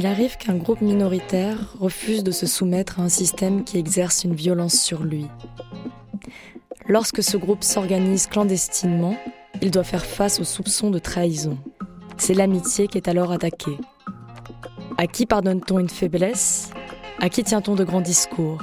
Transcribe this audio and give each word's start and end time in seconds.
Il 0.00 0.06
arrive 0.06 0.38
qu'un 0.38 0.56
groupe 0.56 0.80
minoritaire 0.80 1.74
refuse 1.78 2.24
de 2.24 2.30
se 2.30 2.46
soumettre 2.46 3.00
à 3.00 3.02
un 3.02 3.10
système 3.10 3.64
qui 3.64 3.76
exerce 3.76 4.24
une 4.24 4.34
violence 4.34 4.72
sur 4.72 5.04
lui. 5.04 5.26
Lorsque 6.88 7.22
ce 7.22 7.36
groupe 7.36 7.62
s'organise 7.62 8.26
clandestinement, 8.26 9.14
il 9.60 9.70
doit 9.70 9.84
faire 9.84 10.06
face 10.06 10.40
aux 10.40 10.44
soupçons 10.44 10.88
de 10.88 10.98
trahison. 10.98 11.58
C'est 12.16 12.32
l'amitié 12.32 12.88
qui 12.88 12.96
est 12.96 13.08
alors 13.08 13.30
attaquée. 13.30 13.76
À 14.96 15.06
qui 15.06 15.26
pardonne-t-on 15.26 15.78
une 15.78 15.90
faiblesse? 15.90 16.70
À 17.20 17.28
qui 17.28 17.44
tient-on 17.44 17.74
de 17.74 17.84
grands 17.84 18.00
discours? 18.00 18.62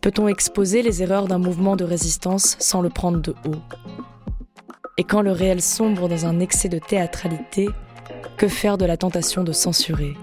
Peut-on 0.00 0.26
exposer 0.26 0.82
les 0.82 1.04
erreurs 1.04 1.28
d'un 1.28 1.38
mouvement 1.38 1.76
de 1.76 1.84
résistance 1.84 2.56
sans 2.58 2.80
le 2.80 2.88
prendre 2.88 3.20
de 3.20 3.36
haut? 3.46 3.62
Et 4.98 5.04
quand 5.04 5.22
le 5.22 5.30
réel 5.30 5.62
sombre 5.62 6.08
dans 6.08 6.26
un 6.26 6.40
excès 6.40 6.68
de 6.68 6.80
théâtralité, 6.80 7.68
que 8.42 8.48
faire 8.48 8.76
de 8.76 8.84
la 8.84 8.96
tentation 8.96 9.44
de 9.44 9.52
censurer 9.52 10.16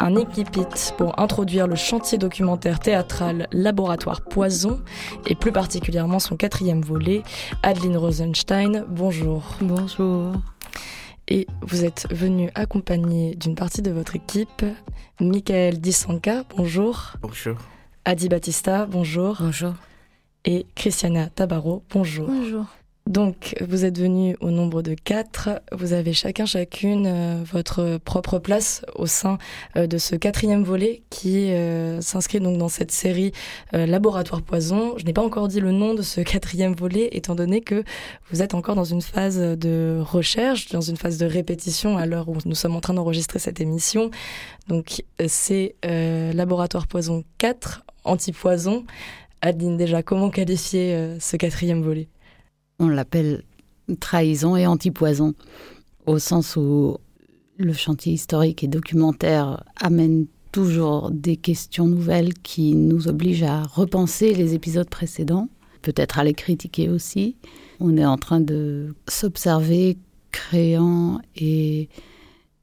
Un 0.00 0.16
épipit 0.16 0.62
pour 0.98 1.20
introduire 1.20 1.68
le 1.68 1.76
chantier 1.76 2.18
documentaire 2.18 2.80
théâtral 2.80 3.46
Laboratoire 3.52 4.22
Poison 4.22 4.80
et 5.28 5.36
plus 5.36 5.52
particulièrement 5.52 6.18
son 6.18 6.36
quatrième 6.36 6.82
volet, 6.82 7.22
Adeline 7.62 7.96
Rosenstein. 7.96 8.84
Bonjour. 8.88 9.44
Bonjour. 9.60 10.32
Et 11.28 11.46
vous 11.62 11.84
êtes 11.84 12.06
venu 12.12 12.50
accompagné 12.54 13.34
d'une 13.34 13.56
partie 13.56 13.82
de 13.82 13.90
votre 13.90 14.14
équipe, 14.14 14.64
Michael 15.20 15.80
Disanka, 15.80 16.44
bonjour, 16.56 17.14
bonjour. 17.20 17.56
Adi 18.04 18.28
Battista, 18.28 18.86
bonjour, 18.86 19.38
Bonjour. 19.40 19.74
et 20.44 20.66
Christiana 20.76 21.28
Tabaro, 21.28 21.82
bonjour. 21.90 22.28
Bonjour. 22.28 22.66
Donc, 23.06 23.54
vous 23.60 23.84
êtes 23.84 24.00
venus 24.00 24.36
au 24.40 24.50
nombre 24.50 24.82
de 24.82 24.94
quatre. 24.94 25.62
Vous 25.70 25.92
avez 25.92 26.12
chacun, 26.12 26.44
chacune 26.44 27.06
euh, 27.06 27.44
votre 27.44 27.98
propre 27.98 28.40
place 28.40 28.84
au 28.96 29.06
sein 29.06 29.38
euh, 29.76 29.86
de 29.86 29.96
ce 29.96 30.16
quatrième 30.16 30.64
volet 30.64 31.02
qui 31.08 31.52
euh, 31.52 32.00
s'inscrit 32.00 32.40
donc 32.40 32.58
dans 32.58 32.68
cette 32.68 32.90
série 32.90 33.30
Laboratoire 33.72 34.42
Poison. 34.42 34.94
Je 34.98 35.04
n'ai 35.04 35.12
pas 35.12 35.22
encore 35.22 35.46
dit 35.46 35.60
le 35.60 35.70
nom 35.70 35.94
de 35.94 36.02
ce 36.02 36.20
quatrième 36.22 36.74
volet, 36.74 37.08
étant 37.12 37.36
donné 37.36 37.60
que 37.60 37.84
vous 38.32 38.42
êtes 38.42 38.54
encore 38.54 38.74
dans 38.74 38.84
une 38.84 39.02
phase 39.02 39.38
de 39.38 40.02
recherche, 40.04 40.70
dans 40.70 40.80
une 40.80 40.96
phase 40.96 41.16
de 41.16 41.26
répétition 41.26 41.96
à 41.96 42.06
l'heure 42.06 42.28
où 42.28 42.36
nous 42.44 42.56
sommes 42.56 42.74
en 42.74 42.80
train 42.80 42.94
d'enregistrer 42.94 43.38
cette 43.38 43.60
émission. 43.60 44.10
Donc, 44.66 45.04
c'est 45.28 45.76
Laboratoire 45.84 46.88
Poison 46.88 47.22
4, 47.38 47.84
Antipoison. 48.04 48.84
Adeline, 49.42 49.76
déjà, 49.76 50.02
comment 50.02 50.30
qualifier 50.30 51.16
ce 51.20 51.36
quatrième 51.36 51.82
volet? 51.82 52.08
On 52.78 52.88
l'appelle 52.88 53.42
trahison 54.00 54.56
et 54.56 54.66
antipoison, 54.66 55.34
au 56.06 56.18
sens 56.18 56.56
où 56.56 56.98
le 57.56 57.72
chantier 57.72 58.12
historique 58.12 58.62
et 58.64 58.68
documentaire 58.68 59.64
amène 59.80 60.26
toujours 60.52 61.10
des 61.10 61.36
questions 61.36 61.86
nouvelles 61.86 62.34
qui 62.34 62.74
nous 62.74 63.08
obligent 63.08 63.44
à 63.44 63.62
repenser 63.62 64.34
les 64.34 64.54
épisodes 64.54 64.88
précédents, 64.88 65.48
peut-être 65.82 66.18
à 66.18 66.24
les 66.24 66.34
critiquer 66.34 66.88
aussi. 66.88 67.36
On 67.80 67.96
est 67.96 68.04
en 68.04 68.18
train 68.18 68.40
de 68.40 68.94
s'observer, 69.08 69.96
créant 70.32 71.20
et 71.36 71.88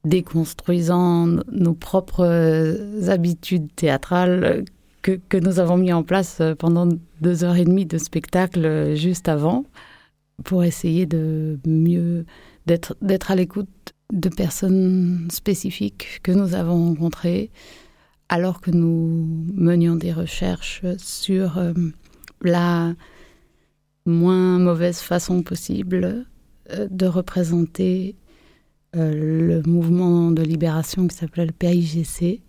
déconstruisant 0.04 1.26
nos 1.50 1.74
propres 1.74 3.08
habitudes 3.08 3.68
théâtrales 3.74 4.64
que, 5.02 5.18
que 5.28 5.36
nous 5.36 5.58
avons 5.58 5.76
mis 5.76 5.92
en 5.92 6.02
place 6.02 6.40
pendant 6.58 6.88
deux 7.20 7.42
heures 7.42 7.56
et 7.56 7.64
demie 7.64 7.86
de 7.86 7.98
spectacle 7.98 8.94
juste 8.94 9.28
avant 9.28 9.64
pour 10.42 10.64
essayer 10.64 11.06
de 11.06 11.58
mieux 11.66 12.26
d'être 12.66 12.96
d'être 13.00 13.30
à 13.30 13.36
l'écoute 13.36 13.94
de 14.12 14.28
personnes 14.28 15.28
spécifiques 15.30 16.20
que 16.22 16.32
nous 16.32 16.54
avons 16.54 16.88
rencontrées 16.88 17.50
alors 18.28 18.60
que 18.60 18.70
nous 18.70 19.26
menions 19.54 19.96
des 19.96 20.12
recherches 20.12 20.82
sur 20.98 21.58
euh, 21.58 21.72
la 22.42 22.94
moins 24.06 24.58
mauvaise 24.58 24.98
façon 24.98 25.42
possible 25.42 26.26
euh, 26.70 26.88
de 26.90 27.06
représenter 27.06 28.16
euh, 28.96 29.12
le 29.12 29.62
mouvement 29.70 30.30
de 30.30 30.42
libération 30.42 31.06
qui 31.06 31.16
s'appelait 31.16 31.46
le 31.46 31.52
PAIGC, 31.52 32.42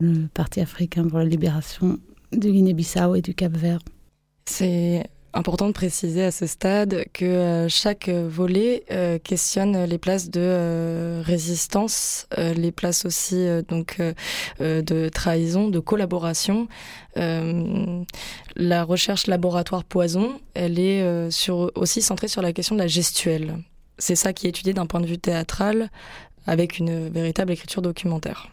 le 0.00 0.26
Parti 0.28 0.60
africain 0.60 1.06
pour 1.06 1.18
la 1.18 1.24
libération 1.24 1.98
du 2.32 2.50
Guinée-Bissau 2.50 3.14
et 3.16 3.22
du 3.22 3.34
Cap-Vert. 3.34 3.80
C'est 4.46 5.04
important 5.32 5.68
de 5.68 5.72
préciser 5.72 6.24
à 6.24 6.30
ce 6.30 6.46
stade 6.46 7.04
que 7.12 7.24
euh, 7.24 7.68
chaque 7.68 8.08
volet 8.08 8.84
euh, 8.90 9.18
questionne 9.18 9.84
les 9.84 9.98
places 9.98 10.30
de 10.30 10.40
euh, 10.42 11.22
résistance, 11.24 12.26
les 12.36 12.72
places 12.72 13.04
aussi 13.04 13.46
donc 13.68 14.00
de 14.60 15.08
trahison, 15.08 15.68
de 15.68 15.78
collaboration. 15.78 16.68
La 17.16 18.84
recherche 18.84 19.26
laboratoire 19.26 19.84
poison, 19.84 20.40
elle 20.54 20.78
est 20.78 21.30
sur, 21.30 21.70
aussi 21.74 22.02
centrée 22.02 22.28
sur 22.28 22.42
la 22.42 22.52
question 22.52 22.74
de 22.74 22.80
la 22.80 22.86
gestuelle. 22.86 23.58
C'est 23.98 24.16
ça 24.16 24.32
qui 24.32 24.46
est 24.46 24.50
étudié 24.50 24.72
d'un 24.72 24.86
point 24.86 25.00
de 25.00 25.06
vue 25.06 25.18
théâtral 25.18 25.90
avec 26.46 26.78
une 26.78 27.08
véritable 27.08 27.52
écriture 27.52 27.82
documentaire. 27.82 28.48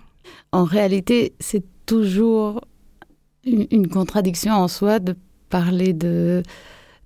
En 0.51 0.63
réalité, 0.63 1.33
c'est 1.39 1.63
toujours 1.85 2.61
une 3.45 3.87
contradiction 3.87 4.53
en 4.53 4.67
soi 4.67 4.99
de 4.99 5.15
parler 5.49 5.93
de 5.93 6.43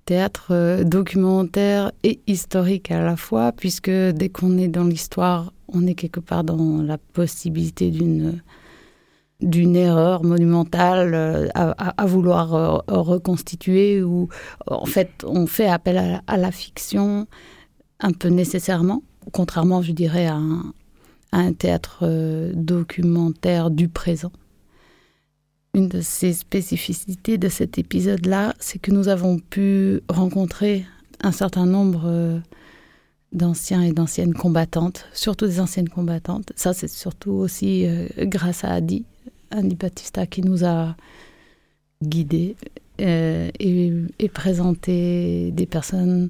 théâtre 0.04 0.48
euh, 0.50 0.84
documentaire 0.84 1.92
et 2.02 2.20
historique 2.26 2.90
à 2.90 3.02
la 3.02 3.16
fois, 3.16 3.52
puisque 3.52 3.90
dès 3.90 4.28
qu'on 4.28 4.58
est 4.58 4.68
dans 4.68 4.84
l'histoire, 4.84 5.52
on 5.68 5.86
est 5.86 5.94
quelque 5.94 6.20
part 6.20 6.44
dans 6.44 6.82
la 6.82 6.98
possibilité 6.98 7.90
d'une 7.90 9.76
erreur 9.76 10.24
monumentale 10.24 11.14
euh, 11.14 11.48
à, 11.54 12.06
vouloir 12.06 12.54
euh, 12.54 12.78
reconstituer 12.88 14.02
ou 14.02 14.28
en 14.66 14.86
fait 14.86 15.10
on 15.24 15.46
fait 15.46 15.68
appel 15.68 16.20
à, 16.26 16.36
la 16.36 16.50
fiction 16.50 17.26
un 18.00 18.12
peu 18.12 18.28
nécessairement, 18.28 19.02
contrairement 19.32 19.82
je 19.82 19.92
dirais 19.92 20.26
à 20.26 20.38
un, 21.32 21.52
théâtre 21.54 22.04
documentaire 22.54 23.70
du 23.70 23.88
présent. 23.88 24.32
Une 25.74 25.88
de 25.88 26.02
ces 26.02 26.34
spécificités 26.34 27.38
de 27.38 27.48
cet 27.48 27.78
épisode-là, 27.78 28.54
c'est 28.58 28.78
que 28.78 28.90
nous 28.90 29.08
avons 29.08 29.38
pu 29.38 30.02
rencontrer 30.06 30.84
un 31.22 31.32
certain 31.32 31.64
nombre 31.64 32.02
euh, 32.04 32.38
d'anciens 33.32 33.80
et 33.80 33.92
d'anciennes 33.92 34.34
combattantes, 34.34 35.06
surtout 35.14 35.46
des 35.46 35.60
anciennes 35.60 35.88
combattantes. 35.88 36.52
Ça, 36.56 36.74
c'est 36.74 36.88
surtout 36.88 37.30
aussi 37.30 37.86
euh, 37.86 38.06
grâce 38.18 38.64
à 38.64 38.72
Adi, 38.72 39.06
Adi 39.50 39.74
Battista, 39.74 40.26
qui 40.26 40.42
nous 40.42 40.62
a 40.62 40.94
guidés 42.02 42.54
euh, 43.00 43.50
et, 43.58 43.92
et 44.18 44.28
présenté 44.28 45.52
des 45.52 45.66
personnes 45.66 46.28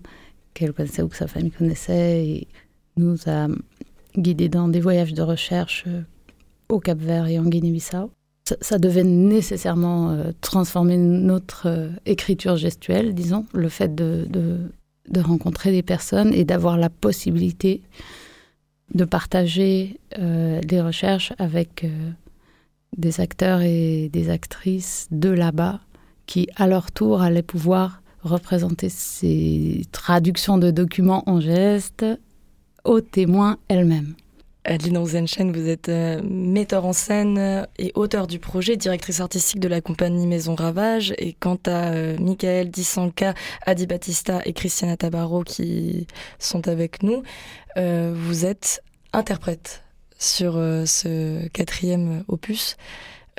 qu'elle 0.55 0.73
connaissait 0.73 1.03
ou 1.03 1.09
que 1.09 1.17
sa 1.17 1.27
famille 1.27 1.51
connaissait 1.51 2.25
et 2.29 2.49
nous 2.97 3.17
a 3.27 3.49
guidés 4.17 4.49
dans 4.49 4.69
des 4.69 4.81
voyages 4.81 5.15
de 5.15 5.23
recherche 5.23 5.87
au 6.69 6.79
Cap-Vert 6.79 7.27
et 7.27 7.41
en 7.41 7.45
Guinée-Bissau. 7.45 8.13
Ça, 8.61 8.79
devait 8.79 9.05
nécessairement 9.05 10.11
euh, 10.11 10.33
transformer 10.41 10.97
notre 10.97 11.67
euh, 11.67 11.89
écriture 12.07 12.57
gestuelle, 12.57 13.15
disons, 13.15 13.47
le 13.53 13.69
fait 13.69 13.95
de, 13.95 14.27
rencontrer 15.17 15.73
des 15.73 15.83
personnes 15.83 16.33
et 16.33 16.45
d'avoir 16.45 16.77
la 16.77 16.89
possibilité 16.89 17.83
de 18.95 19.05
partager 19.05 19.99
euh, 20.19 20.61
des 20.61 20.81
recherches 20.81 21.33
avec 21.39 21.87
des 22.97 23.21
acteurs 23.21 23.63
et 23.63 24.11
des 24.13 24.31
actrices 24.31 25.09
de 25.11 25.31
là-bas 25.31 25.81
qui, 26.27 26.49
à 26.57 26.67
leur 26.67 26.93
tour, 26.93 27.23
allaient 27.23 27.43
pouvoir 27.43 28.03
représenter 28.23 28.89
ces 28.89 29.83
traductions 29.93 30.59
de 30.59 30.71
documents 30.71 31.29
en 31.29 31.41
gestes 31.41 32.07
aux 32.85 33.01
témoins 33.01 33.59
elles-mêmes. 33.69 34.15
Adeline 34.65 34.99
Rosenstein, 34.99 35.51
vous 35.51 35.69
êtes 35.69 35.89
euh, 35.89 36.23
metteur 36.23 36.85
en 36.85 36.93
scène 36.93 37.67
et 37.79 37.91
auteur 37.97 38.29
du 38.29 38.39
projet, 38.39 38.77
directrice 38.77 39.21
artistique 39.21 39.59
de 39.59 39.67
la 39.67 39.81
compagnie 39.81 40.27
Maison 40.27 40.55
Ravage. 40.55 41.15
Et 41.19 41.33
quant 41.33 41.59
à 41.67 41.93
euh, 41.93 42.17
Michael 42.21 42.71
Dissanka, 42.71 43.35
Adi 43.67 43.87
Battista 43.87 44.41
et 44.45 44.53
Christiana 44.53 44.97
Tabarro 44.97 45.43
qui 45.43 46.07
sont 46.39 46.69
avec 46.69 47.03
nous, 47.03 47.25
euh, 47.77 48.15
vous 48.17 48.47
êtes 48.47 48.85
interprète 49.13 49.83
sur 50.17 50.53
ce 50.53 51.49
quatrième 51.49 52.23
opus. 52.29 52.77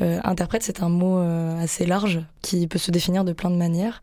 interprète, 0.02 0.64
c'est 0.64 0.84
un 0.84 0.90
mot 0.90 1.18
assez 1.58 1.86
large 1.86 2.20
qui 2.42 2.68
peut 2.68 2.78
se 2.78 2.92
définir 2.92 3.24
de 3.24 3.32
plein 3.32 3.50
de 3.50 3.56
manières. 3.56 4.02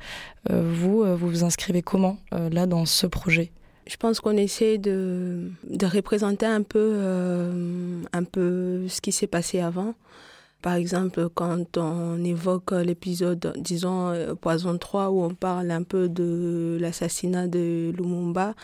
vous, 0.48 1.04
vous 1.04 1.28
vous 1.28 1.44
inscrivez 1.44 1.82
comment 1.82 2.16
là 2.32 2.64
dans 2.64 2.86
ce 2.86 3.06
projet? 3.06 3.52
Je 3.90 3.96
pense 3.96 4.20
qu'on 4.20 4.36
essaie 4.36 4.78
de, 4.78 5.50
de, 5.64 5.86
représenter 5.86 6.46
un 6.46 6.62
peu, 6.62 6.92
euh, 6.94 8.02
un 8.12 8.22
peu 8.22 8.86
ce 8.86 9.00
qui 9.00 9.10
s'est 9.10 9.26
passé 9.26 9.58
avant. 9.58 9.94
Par 10.62 10.74
exemple, 10.74 11.28
quand 11.34 11.76
on 11.76 12.22
évoque 12.22 12.70
l'épisode, 12.70 13.52
disons, 13.58 14.10
euh, 14.10 14.34
Poison 14.36 14.78
3, 14.78 15.10
où 15.10 15.24
on 15.24 15.34
parle 15.34 15.72
un 15.72 15.82
peu 15.82 16.08
de 16.08 16.78
l'assassinat 16.80 17.48
de 17.48 17.92
Lumumba, 17.96 18.54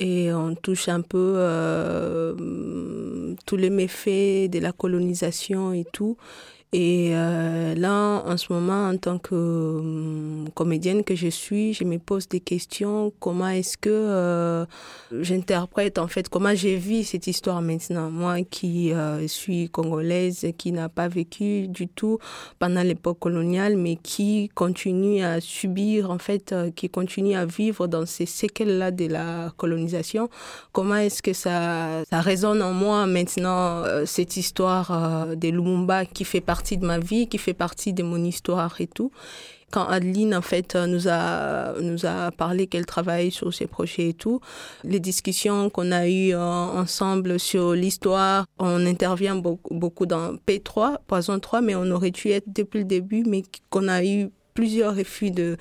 et 0.00 0.32
on 0.32 0.56
touche 0.56 0.88
un 0.88 1.02
peu 1.02 1.34
euh, 1.36 3.34
tous 3.46 3.56
les 3.56 3.70
méfaits 3.70 4.50
de 4.50 4.58
la 4.58 4.72
colonisation 4.72 5.72
et 5.72 5.84
tout. 5.92 6.16
Et 6.76 7.10
euh, 7.12 7.76
là, 7.76 8.24
en 8.26 8.36
ce 8.36 8.52
moment, 8.52 8.88
en 8.88 8.96
tant 8.96 9.18
que 9.18 9.32
euh, 9.32 10.44
comédienne 10.56 11.04
que 11.04 11.14
je 11.14 11.28
suis, 11.28 11.72
je 11.72 11.84
me 11.84 12.00
pose 12.00 12.28
des 12.28 12.40
questions. 12.40 13.12
Comment 13.20 13.46
est-ce 13.46 13.78
que 13.78 13.90
euh, 13.90 14.66
j'interprète, 15.20 15.98
en 15.98 16.08
fait, 16.08 16.28
comment 16.28 16.54
j'ai 16.54 16.76
vu 16.76 17.04
cette 17.04 17.26
histoire 17.26 17.60
maintenant 17.62 18.10
Moi 18.10 18.42
qui 18.42 18.92
suis 19.26 19.68
congolaise, 19.70 20.46
qui 20.58 20.72
n'a 20.72 20.88
pas 20.88 21.08
vécu 21.08 21.68
du 21.68 21.88
tout 21.88 22.18
pendant 22.58 22.82
l'époque 22.82 23.18
coloniale, 23.18 23.76
mais 23.76 23.96
qui 23.96 24.50
continue 24.54 25.22
à 25.22 25.40
subir, 25.40 26.10
en 26.10 26.18
fait, 26.18 26.54
qui 26.76 26.88
continue 26.88 27.34
à 27.34 27.46
vivre 27.46 27.86
dans 27.86 28.06
ces 28.06 28.26
séquelles-là 28.26 28.90
de 28.90 29.06
la 29.06 29.52
colonisation. 29.56 30.28
Comment 30.72 30.96
est-ce 30.96 31.22
que 31.22 31.32
ça, 31.32 32.04
ça 32.08 32.20
résonne 32.20 32.62
en 32.62 32.72
moi 32.72 33.06
maintenant, 33.06 33.84
cette 34.06 34.36
histoire 34.36 35.36
de 35.36 35.48
Lumumba 35.48 36.04
qui 36.06 36.24
fait 36.24 36.40
partie 36.40 36.78
de 36.78 36.86
ma 36.86 36.98
vie, 36.98 37.28
qui 37.28 37.38
fait 37.38 37.54
partie 37.54 37.92
de 37.92 38.02
mon 38.02 38.22
histoire 38.24 38.80
et 38.80 38.86
tout. 38.86 39.10
Quand 39.74 39.88
Adeline, 39.88 40.36
en 40.36 40.40
fait, 40.40 40.76
nous 40.76 41.08
a, 41.08 41.74
nous 41.80 42.06
a 42.06 42.30
parlé 42.30 42.68
qu'elle 42.68 42.86
travaille 42.86 43.32
sur 43.32 43.52
ses 43.52 43.66
projets 43.66 44.10
et 44.10 44.14
tout, 44.14 44.38
les 44.84 45.00
discussions 45.00 45.68
qu'on 45.68 45.90
a 45.90 46.06
eues 46.06 46.32
euh, 46.32 46.38
ensemble 46.38 47.40
sur 47.40 47.72
l'histoire, 47.72 48.46
on 48.60 48.86
intervient 48.86 49.34
beaucoup, 49.34 49.74
beaucoup 49.74 50.06
dans 50.06 50.36
P3, 50.46 50.98
Poison 51.08 51.40
3, 51.40 51.60
mais 51.60 51.74
on 51.74 51.90
aurait 51.90 52.12
dû 52.12 52.28
être 52.28 52.44
depuis 52.46 52.78
le 52.78 52.84
début, 52.84 53.24
mais 53.26 53.42
qu'on 53.68 53.88
a 53.88 54.04
eu 54.04 54.30
plusieurs 54.54 54.94
refus 54.94 55.32
de, 55.32 55.56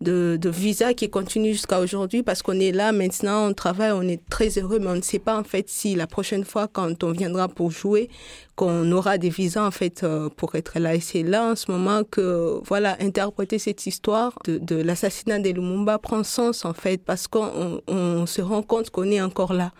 de, 0.00 0.38
de 0.40 0.48
visa 0.48 0.94
qui 0.94 1.10
continuent 1.10 1.52
jusqu'à 1.52 1.80
aujourd'hui 1.80 2.22
parce 2.22 2.42
qu'on 2.42 2.58
est 2.58 2.72
là 2.72 2.92
maintenant, 2.92 3.48
on 3.48 3.52
travaille, 3.52 3.90
on 3.90 4.02
est 4.02 4.20
très 4.30 4.56
heureux, 4.58 4.78
mais 4.78 4.86
on 4.86 4.94
ne 4.94 5.02
sait 5.02 5.18
pas 5.18 5.36
en 5.36 5.44
fait 5.44 5.68
si 5.68 5.96
la 5.96 6.06
prochaine 6.06 6.44
fois 6.44 6.68
quand 6.68 7.02
on 7.02 7.10
viendra 7.10 7.48
pour 7.48 7.72
jouer, 7.72 8.08
qu'on 8.54 8.90
aura 8.92 9.18
des 9.18 9.30
visas 9.30 9.66
en 9.66 9.72
fait 9.72 10.04
euh, 10.04 10.28
pour 10.28 10.54
être 10.54 10.78
là. 10.78 10.94
Et 10.94 11.00
c'est 11.00 11.24
là 11.24 11.50
en 11.50 11.56
ce 11.56 11.70
moment 11.70 12.04
que 12.04 12.60
voilà 12.64 12.96
interpréter 13.00 13.58
cette 13.58 13.86
histoire 13.86 14.32
de, 14.46 14.76
l'assassinat 14.76 15.40
de 15.40 15.50
Lumumba 15.50 15.98
prend 15.98 16.22
sens 16.22 16.64
en 16.64 16.72
fait 16.72 17.02
parce 17.04 17.26
qu'on 17.26 17.82
on 17.88 18.26
se 18.26 18.40
rend 18.40 18.62
compte 18.62 18.90
qu'on 18.90 19.10
est 19.10 19.20
encore 19.20 19.52
là 19.52 19.72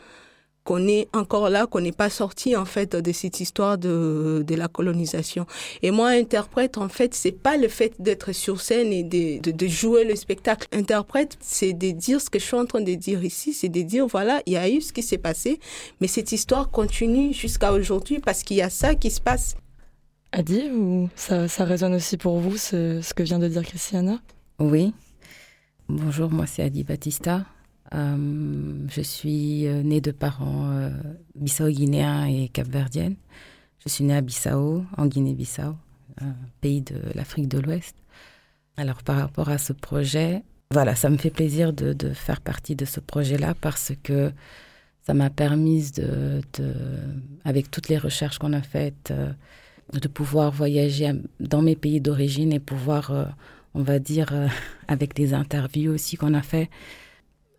qu'on 0.66 0.88
est 0.88 1.08
encore 1.14 1.48
là, 1.48 1.66
qu'on 1.66 1.80
n'est 1.80 1.92
pas 1.92 2.10
sorti 2.10 2.56
en 2.56 2.64
fait 2.64 2.96
de 2.96 3.12
cette 3.12 3.40
histoire 3.40 3.78
de, 3.78 4.44
de 4.46 4.54
la 4.56 4.66
colonisation. 4.66 5.46
Et 5.80 5.92
moi, 5.92 6.08
interprète, 6.08 6.76
en 6.76 6.88
fait, 6.88 7.14
c'est 7.14 7.32
pas 7.32 7.56
le 7.56 7.68
fait 7.68 7.94
d'être 8.00 8.32
sur 8.32 8.60
scène 8.60 8.92
et 8.92 9.04
de, 9.04 9.40
de, 9.40 9.52
de, 9.52 9.66
jouer 9.68 10.04
le 10.04 10.16
spectacle. 10.16 10.66
Interprète, 10.72 11.38
c'est 11.40 11.72
de 11.72 11.92
dire 11.92 12.20
ce 12.20 12.28
que 12.28 12.40
je 12.40 12.44
suis 12.44 12.56
en 12.56 12.66
train 12.66 12.80
de 12.80 12.94
dire 12.94 13.24
ici, 13.24 13.54
c'est 13.54 13.68
de 13.68 13.80
dire 13.82 14.06
voilà, 14.08 14.42
il 14.44 14.54
y 14.54 14.56
a 14.56 14.68
eu 14.68 14.80
ce 14.80 14.92
qui 14.92 15.04
s'est 15.04 15.18
passé, 15.18 15.60
mais 16.00 16.08
cette 16.08 16.32
histoire 16.32 16.70
continue 16.70 17.32
jusqu'à 17.32 17.72
aujourd'hui 17.72 18.18
parce 18.18 18.42
qu'il 18.42 18.56
y 18.56 18.62
a 18.62 18.70
ça 18.70 18.96
qui 18.96 19.10
se 19.10 19.20
passe. 19.20 19.56
Adi, 20.32 20.68
ou 20.70 21.08
ça, 21.14 21.46
ça 21.46 21.64
résonne 21.64 21.94
aussi 21.94 22.16
pour 22.16 22.40
vous 22.40 22.56
ce, 22.56 23.00
ce 23.00 23.14
que 23.14 23.22
vient 23.22 23.38
de 23.38 23.46
dire 23.46 23.62
Christiana? 23.62 24.18
Oui. 24.58 24.92
Bonjour, 25.88 26.28
moi 26.32 26.46
c'est 26.46 26.62
Adi 26.62 26.82
Batista. 26.82 27.44
Euh, 27.94 28.86
je 28.88 29.00
suis 29.00 29.66
euh, 29.66 29.82
née 29.82 30.00
de 30.00 30.10
parents 30.10 30.70
euh, 30.70 30.90
bissau-guinéens 31.34 32.26
et 32.26 32.48
capverdiennes. 32.48 33.16
Je 33.84 33.88
suis 33.88 34.04
née 34.04 34.16
à 34.16 34.20
Bissau, 34.20 34.84
en 34.96 35.06
Guinée-Bissau, 35.06 35.76
pays 36.60 36.82
de 36.82 36.96
l'Afrique 37.14 37.46
de 37.46 37.60
l'Ouest. 37.60 37.94
Alors 38.76 39.04
par 39.04 39.16
rapport 39.16 39.48
à 39.48 39.58
ce 39.58 39.72
projet, 39.72 40.42
voilà, 40.72 40.96
ça 40.96 41.08
me 41.08 41.16
fait 41.16 41.30
plaisir 41.30 41.72
de, 41.72 41.94
faire 42.12 42.40
partie 42.40 42.74
de 42.74 42.84
ce 42.84 42.98
projet-là 42.98 43.54
parce 43.60 43.92
que 44.02 44.32
ça 45.06 45.14
m'a 45.14 45.30
permis 45.30 45.92
de, 45.92 46.40
avec 47.44 47.70
toutes 47.70 47.88
les 47.88 47.98
recherches 47.98 48.38
qu'on 48.38 48.54
a 48.54 48.62
faites, 48.62 49.14
de 49.92 50.08
pouvoir 50.08 50.50
voyager 50.50 51.12
dans 51.38 51.62
mes 51.62 51.76
pays 51.76 52.00
d'origine 52.00 52.52
et 52.52 52.58
pouvoir, 52.58 53.32
on 53.74 53.82
va 53.82 54.00
dire, 54.00 54.32
avec 54.88 55.16
les 55.16 55.32
interviews 55.32 55.92
aussi 55.92 56.16
qu'on 56.16 56.34
a 56.34 56.42
fait, 56.42 56.68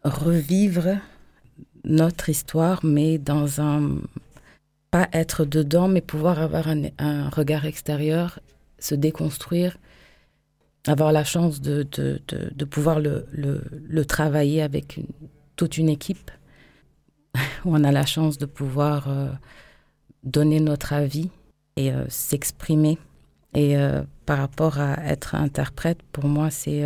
revivre 0.08 0.98
notre 1.84 2.30
histoire, 2.30 2.84
mais 2.84 3.18
dans 3.18 3.62
un... 3.62 3.98
pas 4.92 5.08
être 5.14 5.46
dedans, 5.46 5.88
mais 5.88 6.02
pouvoir 6.02 6.40
avoir 6.40 6.68
un, 6.68 7.30
regard 7.30 7.66
extérieur, 7.66 8.40
se 8.80 8.96
déconstruire, 8.96 9.78
avoir 10.86 11.12
la 11.12 11.24
chance 11.24 11.62
de, 11.62 11.88
de, 11.92 12.22
de, 12.28 12.66
pouvoir 12.66 13.00
le, 13.00 13.26
le, 13.32 13.64
le, 13.88 14.06
travailler 14.06 14.62
avec 14.62 15.00
toute 15.56 15.78
une 15.78 15.90
équipe, 15.90 16.32
où 17.66 17.76
on 17.76 17.84
a 17.84 17.92
la 17.92 18.06
chance 18.06 18.38
de 18.38 18.46
pouvoir 18.46 19.10
euh, 19.10 19.30
donner 20.24 20.60
notre 20.60 20.94
avis 20.94 21.30
et 21.76 21.92
euh, 21.92 22.06
s'exprimer. 22.10 22.98
Et 23.54 23.78
euh, 23.78 24.04
par 24.26 24.38
rapport 24.40 24.80
à 24.80 24.98
être 25.06 25.36
interprète, 25.36 26.00
pour 26.12 26.26
moi, 26.26 26.50
c'est 26.50 26.84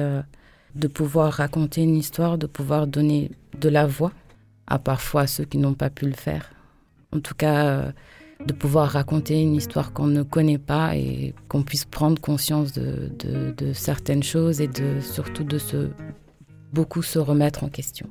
de 0.76 0.88
pouvoir 0.88 1.34
raconter 1.34 1.84
une 1.84 1.96
histoire, 1.96 2.38
de 2.38 2.48
pouvoir 2.48 2.88
donner 2.88 3.32
de 3.60 3.70
la 3.70 3.86
voix 3.86 4.12
à 4.68 4.80
parfois 4.80 5.28
ceux 5.28 5.46
qui 5.46 5.58
n'ont 5.58 5.74
pas 5.74 5.90
pu 5.90 6.06
le 6.06 6.14
faire. 6.14 6.52
En 7.14 7.20
tout 7.20 7.36
cas, 7.36 7.66
euh, 7.66 7.92
de 8.46 8.54
pouvoir 8.54 8.90
raconter 8.90 9.42
une 9.42 9.56
histoire 9.56 9.94
qu'on 9.94 10.08
ne 10.08 10.24
connaît 10.24 10.58
pas 10.58 10.96
et 10.96 11.34
qu'on 11.48 11.64
puisse 11.64 11.86
prendre 11.86 12.20
conscience 12.20 12.72
de, 12.74 13.12
certaines 13.74 14.24
choses 14.24 14.62
et 14.62 14.68
de 14.68 15.00
surtout 15.00 15.44
de 15.44 15.60
beaucoup 16.74 17.02
se 17.02 17.20
remettre 17.20 17.64
en 17.64 17.70
question. 17.70 18.08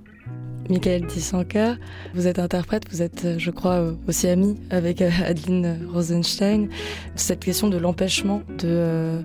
Michael 0.68 1.06
Tissanka, 1.06 1.76
vous 2.14 2.28
êtes 2.28 2.38
interprète, 2.38 2.84
vous 2.90 3.02
êtes, 3.02 3.38
je 3.38 3.50
crois, 3.50 3.92
aussi 4.06 4.28
ami 4.28 4.56
avec 4.70 5.02
euh, 5.02 5.10
Adeline 5.24 5.80
Rosenstein. 5.92 6.68
Cette 7.16 7.40
question 7.40 7.68
de 7.68 7.76
l'empêchement 7.76 8.42
de 8.58 8.68
euh, 8.68 9.22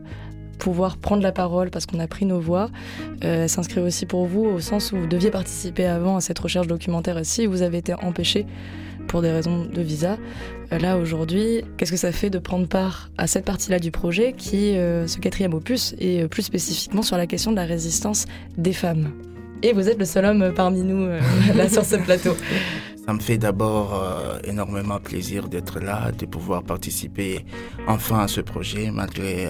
pouvoir 0.58 0.98
prendre 0.98 1.22
la 1.22 1.32
parole 1.32 1.70
parce 1.70 1.86
qu'on 1.86 2.00
a 2.00 2.08
pris 2.08 2.26
nos 2.26 2.40
voix. 2.40 2.70
Euh, 3.24 3.48
s'inscrit 3.48 3.82
aussi 3.82 4.06
pour 4.06 4.26
vous 4.26 4.46
au 4.46 4.60
sens 4.60 4.92
où 4.92 4.98
vous 4.98 5.08
deviez 5.08 5.32
participer 5.32 5.86
avant 5.86 6.18
à 6.18 6.22
cette 6.22 6.40
recherche 6.40 6.68
documentaire 6.68 7.20
ici, 7.20 7.46
vous 7.46 7.62
avez 7.62 7.78
été 7.78 7.94
empêché 7.94 8.46
pour 9.08 9.22
des 9.22 9.32
raisons 9.32 9.66
de 9.66 9.82
visa. 9.82 10.18
Euh, 10.72 10.80
là 10.80 10.98
aujourd'hui, 10.98 11.62
qu'est-ce 11.78 11.92
que 11.92 11.98
ça 11.98 12.12
fait 12.12 12.30
de 12.30 12.40
prendre 12.40 12.68
part 12.68 13.10
à 13.18 13.28
cette 13.28 13.46
partie-là 13.46 13.80
du 13.80 13.92
projet 13.92 14.34
qui 14.34 14.70
est 14.70 14.78
euh, 14.78 15.08
ce 15.08 15.20
quatrième 15.20 15.54
opus 15.54 15.96
et 16.00 16.24
euh, 16.24 16.28
plus 16.28 16.44
spécifiquement 16.44 17.02
sur 17.02 17.18
la 17.18 17.28
question 17.28 17.52
de 17.52 17.56
la 17.56 17.66
résistance 17.66 18.26
des 18.58 18.74
femmes? 18.74 19.12
Et 19.64 19.74
vous 19.74 19.90
êtes 19.90 20.00
le 20.00 20.06
seul 20.06 20.26
homme 20.26 20.54
parmi 20.56 20.82
nous 20.82 21.08
là 21.56 21.70
sur 21.70 21.86
ce 21.86 21.96
plateau. 21.96 22.36
Ça 23.06 23.14
me 23.14 23.20
fait 23.20 23.38
d'abord 23.38 24.04
énormément 24.44 25.00
plaisir 25.00 25.48
d'être 25.48 25.80
là, 25.80 26.12
de 26.12 26.26
pouvoir 26.26 26.64
participer 26.64 27.46
enfin 27.88 28.20
à 28.20 28.28
ce 28.28 28.42
projet 28.42 28.90
malgré 28.92 29.48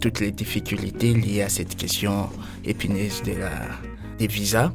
toutes 0.00 0.20
les 0.20 0.32
difficultés 0.32 1.14
liées 1.14 1.42
à 1.42 1.48
cette 1.48 1.76
question 1.76 2.28
épineuse 2.64 3.22
de 3.22 3.32
la, 3.32 3.50
des 4.18 4.26
visas, 4.26 4.72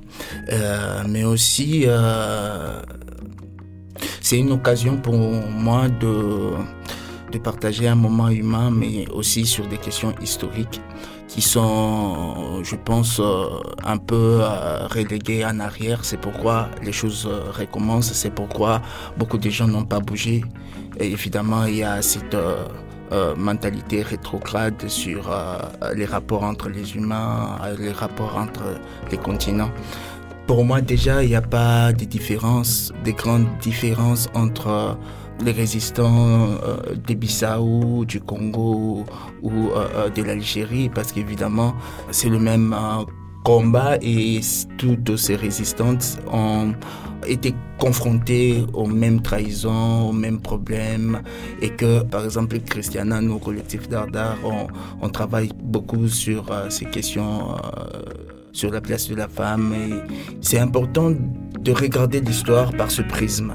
euh, 0.50 1.04
mais 1.08 1.24
aussi 1.24 1.84
euh, 1.88 2.82
c'est 4.22 4.38
une 4.38 4.52
occasion 4.52 4.98
pour 4.98 5.16
moi 5.16 5.90
de, 5.90 6.52
de 7.32 7.38
partager 7.38 7.88
un 7.88 7.96
moment 7.96 8.30
humain, 8.30 8.72
mais 8.72 9.08
aussi 9.10 9.46
sur 9.46 9.68
des 9.68 9.78
questions 9.78 10.14
historiques. 10.22 10.82
qui 11.32 11.42
sont, 11.42 12.62
je 12.62 12.76
pense, 12.76 13.22
euh, 13.22 13.46
un 13.86 13.98
peu 13.98 14.42
relégués 14.90 15.46
en 15.46 15.62
arrière. 15.62 16.04
C'est 16.04 16.20
pourquoi 16.20 16.68
les 16.84 16.92
choses 16.92 17.26
recommencent, 17.58 18.12
c'est 18.12 18.36
pourquoi 18.36 18.82
beaucoup 19.18 19.38
de 19.38 19.50
gens 19.50 19.66
n'ont 19.66 19.86
pas 19.86 20.02
bougé. 20.02 20.44
Et 21.00 21.10
évidemment, 21.10 21.64
il 21.68 21.78
y 21.78 21.84
a 21.84 22.02
cette 22.02 22.36
mentalité 23.38 24.02
rétrograde 24.02 24.88
sur 24.88 25.30
les 25.94 26.06
rapports 26.06 26.44
entre 26.44 26.70
les 26.70 26.96
humains, 26.96 27.58
les 27.80 27.92
rapports 27.92 28.38
entre 28.38 28.64
les 29.12 29.18
continents. 29.18 29.72
Pour 30.48 30.66
moi, 30.66 30.82
déjà, 30.82 31.24
il 31.24 31.30
n'y 31.30 31.36
a 31.36 31.42
pas 31.42 31.94
de 31.94 32.04
différence, 32.06 32.92
de 33.06 33.12
grandes 33.12 33.48
différences 33.62 34.28
entre 34.34 34.98
les 35.44 35.52
résistants 35.52 36.50
euh, 36.64 36.96
des 37.08 37.16
Bissau, 37.16 38.06
du 38.06 38.20
Congo 38.20 39.06
ou 39.42 39.52
euh, 39.52 39.88
euh, 39.96 40.10
de 40.10 40.24
l'Algérie, 40.24 40.90
parce 40.90 41.12
qu'évidemment, 41.12 41.74
c'est 42.12 42.30
le 42.30 42.40
même 42.40 42.76
combat 43.44 43.98
et 44.02 44.42
toutes 44.78 45.16
ces 45.16 45.36
résistantes 45.36 46.20
ont 46.32 46.74
été 47.28 47.54
confrontées 47.78 48.64
aux 48.74 48.88
mêmes 48.88 49.22
trahisons, 49.22 50.10
aux 50.10 50.14
mêmes 50.14 50.40
problèmes 50.40 51.22
et 51.62 51.70
que 51.70 52.04
par 52.04 52.24
exemple 52.26 52.60
Christiana, 52.60 53.22
nos 53.22 53.40
collectifs 53.40 53.88
d'art 53.90 54.08
d'art, 54.08 54.38
on, 55.02 55.10
travaille 55.10 55.52
beaucoup 55.62 56.08
sur 56.08 56.46
ces 56.70 56.86
questions 56.86 57.56
sur 58.54 58.72
la 58.72 58.82
place 58.82 59.10
de 59.10 59.16
la 59.16 59.28
femme 59.28 59.74
c'est 60.42 60.60
important 60.60 61.12
de 61.60 61.72
regarder 61.72 62.22
l'histoire 62.22 62.72
par 62.72 62.92
ce 62.92 63.02
prisme. 63.02 63.54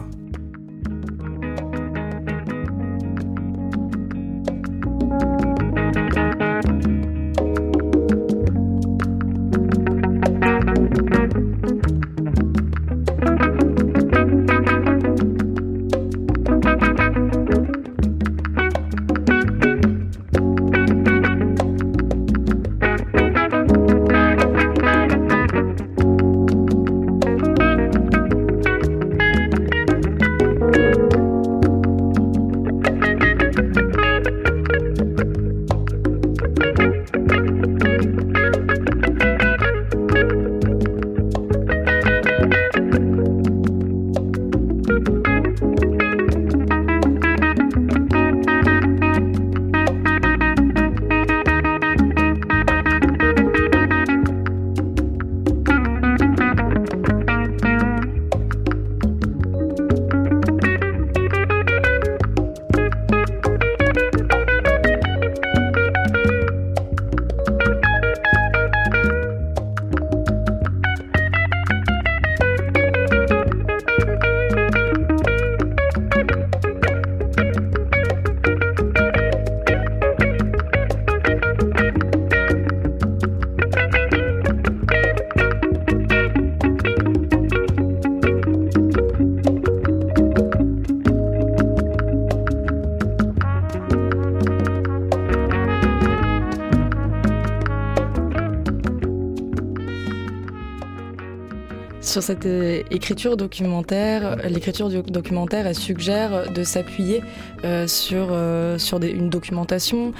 Sur 102.16 102.22
cette 102.22 102.46
euh, 102.46 102.82
écriture 102.90 103.36
documentaire, 103.36 104.36
l'écriture 104.48 104.88
documentaire, 104.88 105.66
elle 105.66 105.74
suggère 105.74 106.50
de 106.50 106.64
s'appuyer 106.64 107.20
euh, 107.62 107.86
sur, 107.86 108.28
euh, 108.30 108.78
une 109.02 109.28
documentation, 109.28 110.14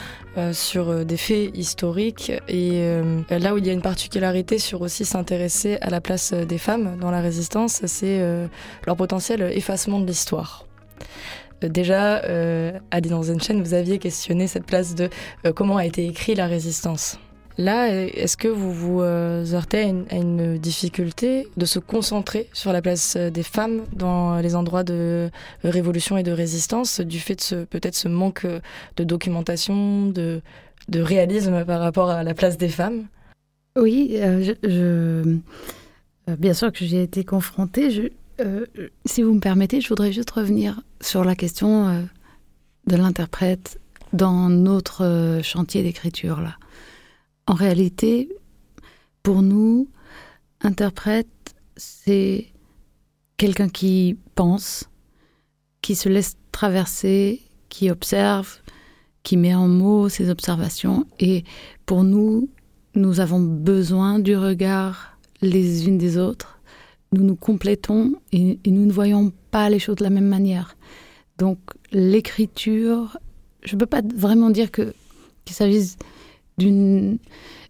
sur 0.53 1.07
des 1.07 1.17
faits 1.17 1.57
historiques. 1.57 2.31
Et 2.49 2.83
là 3.31 3.55
où 3.55 3.57
il 3.57 3.67
y 3.67 3.71
a 3.71 3.73
une 3.73 3.81
particularité 3.81 4.59
sur 4.59 4.83
aussi 4.83 5.07
s'intéresser 5.07 5.79
à 5.81 5.89
la 5.89 6.03
place 6.03 6.35
des 6.35 6.59
femmes 6.59 6.99
dans 7.01 7.11
la 7.11 7.23
résistance, 7.23 7.81
c'est 7.87 8.21
leur 8.87 8.97
potentiel 8.97 9.41
effacement 9.55 9.99
de 9.99 10.07
l'histoire. 10.07 10.67
Déjà, 11.63 12.23
euh, 12.25 12.79
dans 13.09 13.23
une 13.23 13.41
chaîne, 13.41 13.63
vous 13.63 13.73
aviez 13.73 13.99
questionné 13.99 14.47
cette 14.47 14.67
place 14.67 14.95
de 14.95 15.09
comment 15.55 15.79
a 15.79 15.87
été 15.87 16.07
écrite 16.07 16.37
la 16.37 16.47
résistance. 16.47 17.19
Là, 17.59 17.89
est-ce 17.89 18.37
que 18.37 18.49
vous 18.49 18.71
vous 18.71 19.01
euh, 19.01 19.45
heurtez 19.53 19.79
à 20.11 20.17
une, 20.17 20.59
difficulté 20.59 21.49
de 21.57 21.65
se 21.65 21.79
concentrer 21.79 22.51
sur 22.53 22.71
la 22.71 22.83
place 22.83 23.15
euh, 23.17 23.31
des 23.31 23.43
femmes 23.43 23.85
dans 23.95 24.39
les 24.41 24.55
endroits 24.55 24.85
de 24.85 25.31
révolution 25.65 26.19
et 26.19 26.23
de 26.23 26.33
résistance, 26.33 27.01
du 27.01 27.19
fait 27.19 27.55
de 27.55 27.65
peut-être 27.65 27.95
ce 27.95 28.09
manque 28.09 28.45
euh, 28.45 28.61
de 28.99 29.05
documentation, 29.05 30.09
de, 30.09 30.43
réalisme 30.95 31.65
par 31.65 31.81
rapport 31.81 32.11
à 32.11 32.23
la 32.23 32.35
place 32.35 32.59
des 32.59 32.69
femmes? 32.69 33.07
Oui, 33.77 34.19
bien 36.39 36.55
sûr 36.55 36.73
que 36.73 36.85
j'ai 36.85 37.03
été 37.03 37.25
confrontée. 37.25 38.13
si 39.05 39.23
vous 39.23 39.35
me 39.35 39.41
permettez, 39.41 39.81
je 39.81 39.89
voudrais 39.89 40.13
juste 40.13 40.31
revenir 40.31 40.81
sur 41.03 41.25
la 41.25 41.35
question 41.35 42.07
de 42.87 42.97
l'interprète 42.97 43.79
dans 44.13 44.49
notre 44.49 45.41
chantier 45.43 45.83
d'écriture 45.83 46.41
là. 46.41 46.57
En 47.47 47.55
réalité, 47.55 48.29
pour 49.23 49.43
nous, 49.43 49.89
interprète, 50.61 51.29
c'est 51.77 52.47
quelqu'un 53.37 53.69
qui 53.69 54.17
pense, 54.35 54.89
qui 55.81 55.95
se 55.95 56.09
laisse 56.09 56.37
traverser, 56.53 57.43
qui 57.69 57.91
observe, 57.91 58.59
qui 59.23 59.37
met 59.37 59.55
en 59.55 59.69
mots 59.69 60.09
ses 60.09 60.31
observations. 60.31 61.07
Et 61.19 61.45
pour 61.85 62.05
nous, 62.05 62.49
nous 62.95 63.21
avons 63.21 63.41
besoin 63.41 64.19
du 64.19 64.37
regard 64.37 65.19
les 65.43 65.87
unes 65.87 65.99
des 65.99 66.19
autres. 66.19 66.61
Nous 67.13 67.23
nous 67.23 67.37
complétons 67.37 68.15
et, 68.33 68.59
nous 68.67 68.87
ne 68.87 68.93
voyons 68.93 69.33
pas 69.51 69.71
les 69.71 69.79
choses 69.79 69.97
de 69.97 70.05
la 70.05 70.11
même 70.11 70.27
manière. 70.29 70.77
Donc 71.39 71.59
l'écriture, 71.93 73.19
je 73.63 73.75
ne 73.75 73.81
peux 73.81 73.87
pas 73.87 74.03
vraiment 74.15 74.51
dire 74.51 74.71
qu'il 74.71 74.93
s'agisse 75.51 75.97
d'une 76.59 77.19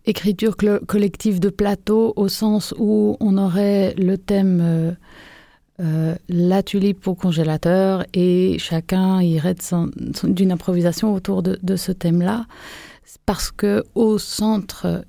écriture 0.04 0.56
collective 0.56 1.40
de 1.40 1.48
plateau 1.48 2.12
au 2.16 2.28
sens 2.28 2.72
où 2.78 3.16
on 3.20 3.36
aurait 3.36 3.94
le 3.94 4.16
thème 4.16 4.60
euh, 4.62 4.92
euh, 5.80 6.14
la 6.28 6.62
tulipe 6.62 7.06
au 7.06 7.14
congélateur 7.14 8.06
et 8.14 8.56
chacun 8.58 9.20
irait 9.20 9.56
d'une 10.24 10.52
improvisation 10.52 11.12
autour 11.12 11.42
de, 11.42 11.76
ce 11.76 11.92
thème-là. 11.92 12.46
Parce 13.26 13.50
que 13.50 13.84
au 13.94 14.18
centre 14.18 15.04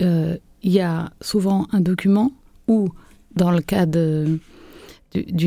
euh, 0.00 0.36
il 0.62 0.72
y 0.72 0.80
a 0.80 1.10
souvent 1.20 1.66
un 1.72 1.80
document 1.80 2.32
ou 2.68 2.88
dans 3.34 3.50
le 3.50 3.60
cas 3.60 3.86
d'une 3.86 4.40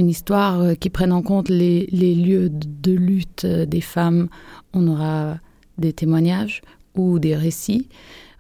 histoire 0.10 0.78
qui 0.80 0.90
prenne 0.90 1.12
en 1.12 1.22
compte 1.22 1.50
les 1.50 1.86
lieux 1.88 2.50
de 2.52 2.92
lutte 2.92 3.46
des 3.46 3.82
femmes, 3.82 4.30
on 4.74 4.88
aura 4.88 5.38
des 5.78 5.92
témoignages 5.92 6.62
ou 6.96 7.20
des 7.20 7.36
récits 7.36 7.88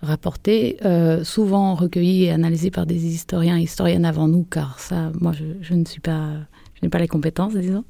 rapportés, 0.01 0.77
euh, 0.85 1.23
souvent 1.23 1.75
recueillis 1.75 2.25
et 2.25 2.31
analysés 2.31 2.71
par 2.71 2.85
des 2.85 3.05
historiens 3.05 3.57
et 3.57 3.63
historiennes 3.63 4.05
avant 4.05 4.27
nous, 4.27 4.43
car 4.43 4.79
ça, 4.79 5.11
moi, 5.19 5.33
je, 5.33 5.73
ne 5.73 5.85
suis 5.85 5.99
pas, 5.99 6.31
je 6.75 6.79
n'ai 6.83 6.89
pas 6.89 6.99
les 6.99 7.07
compétences, 7.07 7.53
disons. 7.53 7.83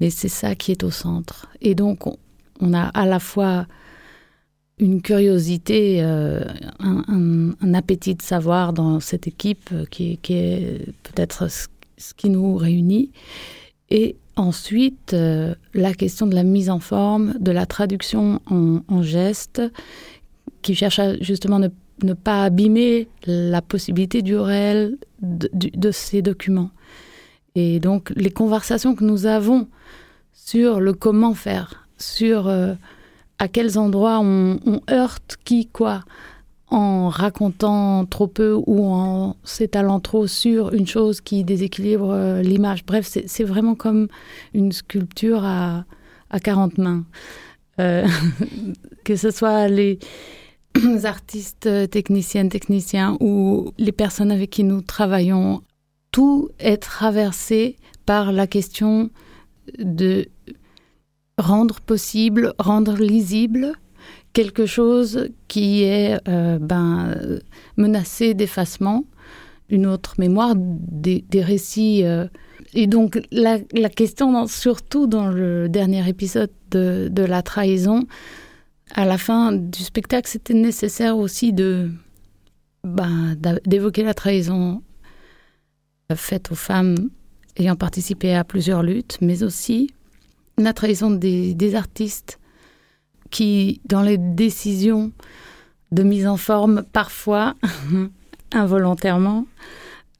Mais 0.00 0.10
c'est 0.10 0.28
ça 0.28 0.54
qui 0.54 0.72
est 0.72 0.84
au 0.84 0.90
centre. 0.90 1.48
Et 1.60 1.74
donc, 1.74 2.06
on, 2.60 2.74
a 2.74 2.84
à 2.84 3.06
la 3.06 3.18
fois 3.18 3.66
une 4.78 5.02
curiosité, 5.02 6.02
euh, 6.02 6.44
un, 6.80 7.74
appétit 7.74 8.14
de 8.14 8.22
savoir 8.22 8.72
dans 8.72 9.00
cette 9.00 9.26
équipe 9.26 9.70
qui, 9.90 10.18
qui 10.18 10.34
est 10.34 10.86
peut-être 11.02 11.50
ce, 11.50 11.66
qui 12.16 12.28
nous 12.28 12.56
réunit, 12.56 13.10
et 13.90 14.16
Ensuite, 14.36 15.14
euh, 15.14 15.54
la 15.74 15.94
question 15.94 16.26
de 16.26 16.34
la 16.34 16.42
mise 16.42 16.68
en 16.68 16.80
forme, 16.80 17.34
de 17.38 17.52
la 17.52 17.66
traduction 17.66 18.40
en, 18.46 19.02
gestes, 19.02 19.62
qui 20.60 20.74
cherche 20.74 20.98
à 20.98 21.16
justement 21.20 21.60
ne, 21.60 21.68
ne 22.02 22.14
pas 22.14 22.42
abîmer 22.42 23.06
la 23.26 23.62
possibilité 23.62 24.22
du 24.22 24.36
réel 24.36 24.98
de, 25.20 25.90
ces 25.92 26.20
documents. 26.20 26.70
Et 27.54 27.78
donc 27.78 28.12
les 28.16 28.30
conversations 28.30 28.96
que 28.96 29.04
nous 29.04 29.26
avons 29.26 29.68
sur 30.32 30.80
le 30.80 30.94
comment 30.94 31.34
faire, 31.34 31.86
sur 31.96 32.48
euh, 32.48 32.74
à 33.38 33.46
quels 33.46 33.78
endroits 33.78 34.18
on, 34.20 34.58
on, 34.66 34.80
heurte 34.90 35.36
qui, 35.44 35.66
quoi, 35.66 36.02
en 36.74 37.08
racontant 37.08 38.04
trop 38.04 38.26
peu 38.26 38.58
ou 38.66 38.84
en 38.84 39.36
s'étalant 39.44 40.00
trop 40.00 40.26
sur 40.26 40.74
une 40.74 40.86
chose 40.86 41.20
qui 41.20 41.44
déséquilibre 41.44 42.10
euh, 42.10 42.42
l'image. 42.42 42.84
Bref, 42.84 43.06
c'est 43.26 43.44
vraiment 43.44 43.74
comme 43.74 44.08
une 44.54 44.72
sculpture 44.72 45.44
à, 45.44 45.84
à 46.30 46.40
40 46.40 46.78
mains. 46.78 47.04
Euh, 47.80 48.06
que 49.04 49.14
ce 49.14 49.30
soit 49.30 49.68
les 49.68 49.98
artistes, 51.04 51.68
techniciennes, 51.90 52.48
techniciens 52.48 53.16
ou 53.20 53.72
les 53.78 53.92
personnes 53.92 54.32
avec 54.32 54.50
qui 54.50 54.64
nous 54.64 54.80
travaillons, 54.80 55.62
tout 56.10 56.48
est 56.58 56.78
traversé 56.78 57.76
par 58.04 58.32
la 58.32 58.46
question 58.46 59.10
de 59.78 60.26
rendre 61.38 61.80
possible, 61.80 62.52
rendre 62.58 62.96
lisible 62.96 63.74
quelque 64.34 64.66
chose 64.66 65.30
qui 65.48 65.84
est 65.84 66.18
euh, 66.28 66.58
ben, 66.58 67.16
menacé 67.78 68.34
d'effacement, 68.34 69.04
une 69.70 69.86
autre 69.86 70.16
mémoire, 70.18 70.54
des, 70.56 71.24
récits. 71.34 72.04
Euh. 72.04 72.26
Et 72.74 72.86
donc 72.86 73.22
la, 73.30 73.60
question, 73.88 74.46
surtout 74.46 75.06
dans 75.06 75.28
le 75.28 75.68
dernier 75.70 76.06
épisode 76.06 76.50
de, 76.70 77.10
la 77.16 77.42
trahison, 77.42 78.04
à 78.90 79.06
la 79.06 79.16
fin 79.16 79.52
du 79.52 79.82
spectacle, 79.82 80.28
c'était 80.28 80.54
nécessaire 80.54 81.16
aussi 81.16 81.52
de 81.52 81.90
ben, 82.82 83.36
d'évoquer 83.64 84.02
la 84.02 84.12
trahison 84.12 84.82
faite 86.14 86.52
aux 86.52 86.56
femmes 86.56 87.08
ayant 87.56 87.76
participé 87.76 88.34
à 88.34 88.44
plusieurs 88.44 88.82
luttes, 88.82 89.18
mais 89.20 89.44
aussi 89.44 89.90
la 90.58 90.72
trahison 90.72 91.10
des 91.10 91.74
artistes 91.76 92.38
qui, 93.30 93.80
dans 93.86 94.02
les 94.02 94.18
décisions 94.18 95.12
de 95.92 96.02
mise 96.02 96.26
en 96.26 96.36
forme, 96.36 96.84
parfois, 96.92 97.54
involontairement, 98.52 99.46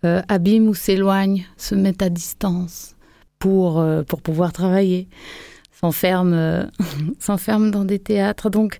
euh, 0.05 0.23
ou 0.61 0.75
s'éloignent, 0.75 1.45
se 1.57 1.75
mettent 1.75 2.03
à 2.03 2.11
distance 2.11 2.97
pour, 3.39 3.81
euh, 3.81 4.03
pour 4.03 4.21
pouvoir 4.21 4.53
travailler, 4.53 5.09
euh, 5.83 6.67
s'enferment 7.19 7.71
dans 7.71 7.85
des 7.85 7.99
théâtres. 7.99 8.51
Donc, 8.51 8.79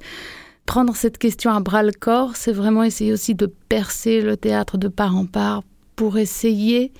prendre 0.67 0.95
cette 0.97 1.19
question 1.19 1.51
à 1.51 1.61
bras 1.61 1.83
le 1.83 1.93
corps, 1.93 2.37
c'est 2.37 2.53
vraiment 2.53 2.83
essayer 2.83 3.13
aussi 3.13 3.35
de 3.35 3.47
percer 3.47 4.21
le 4.21 4.37
théâtre 4.37 4.79
de 4.79 4.89
part 4.89 5.17
en 5.17 5.27
part 5.27 5.63
pour 5.97 6.19
essayer 6.19 6.93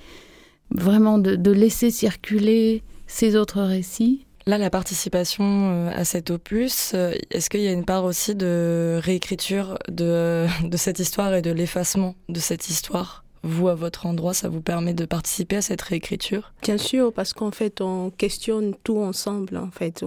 vraiment 0.71 1.17
de 1.19 1.51
laisser 1.51 1.91
circuler 1.91 2.83
ces 3.07 3.35
autres 3.35 3.61
récits 3.61 4.24
Là, 4.47 4.59
la 4.59 4.69
participation 4.69 5.43
euh, 5.71 5.91
à 5.95 6.05
cet 6.05 6.29
opus, 6.29 6.91
euh, 6.93 7.13
est-ce 7.31 7.49
qu'il 7.49 7.61
y 7.61 7.67
a 7.67 7.71
une 7.71 7.83
part 7.83 8.03
aussi 8.03 8.35
de 8.35 8.99
réécriture 9.01 9.79
de, 9.89 10.45
de 10.63 10.77
cette 10.77 10.99
histoire 10.99 11.33
et 11.33 11.41
de 11.41 11.49
l'effacement 11.49 12.13
de 12.29 12.39
cette 12.39 12.69
histoire? 12.69 13.23
Vous, 13.41 13.69
à 13.69 13.75
votre 13.75 14.05
endroit, 14.05 14.35
ça 14.35 14.47
vous 14.47 14.61
permet 14.61 14.93
de 14.93 15.05
participer 15.05 15.55
à 15.57 15.61
cette 15.63 15.81
réécriture? 15.81 16.53
Bien 16.61 16.77
sûr, 16.77 17.11
parce 17.11 17.33
qu'en 17.33 17.49
fait, 17.49 17.81
on 17.81 18.11
questionne 18.11 18.75
tout 18.83 18.99
ensemble. 18.99 19.57
En 19.57 19.71
fait, 19.71 20.03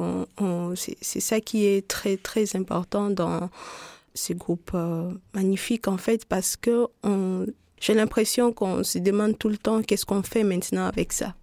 c'est 0.76 1.20
ça 1.20 1.40
qui 1.40 1.66
est 1.66 1.86
très 1.86 2.16
très 2.16 2.56
important 2.56 3.10
dans 3.10 3.48
ces 4.14 4.34
groupes 4.34 4.72
euh, 4.74 5.12
magnifiques, 5.34 5.86
en 5.86 5.98
fait, 5.98 6.24
parce 6.24 6.56
que 6.56 6.86
j'ai 7.80 7.94
l'impression 7.94 8.52
qu'on 8.52 8.82
se 8.82 8.98
demande 8.98 9.38
tout 9.38 9.48
le 9.48 9.58
temps 9.58 9.82
qu'est-ce 9.82 10.06
qu'on 10.06 10.22
fait 10.22 10.44
maintenant 10.44 10.86
avec 10.86 11.12
ça. 11.12 11.34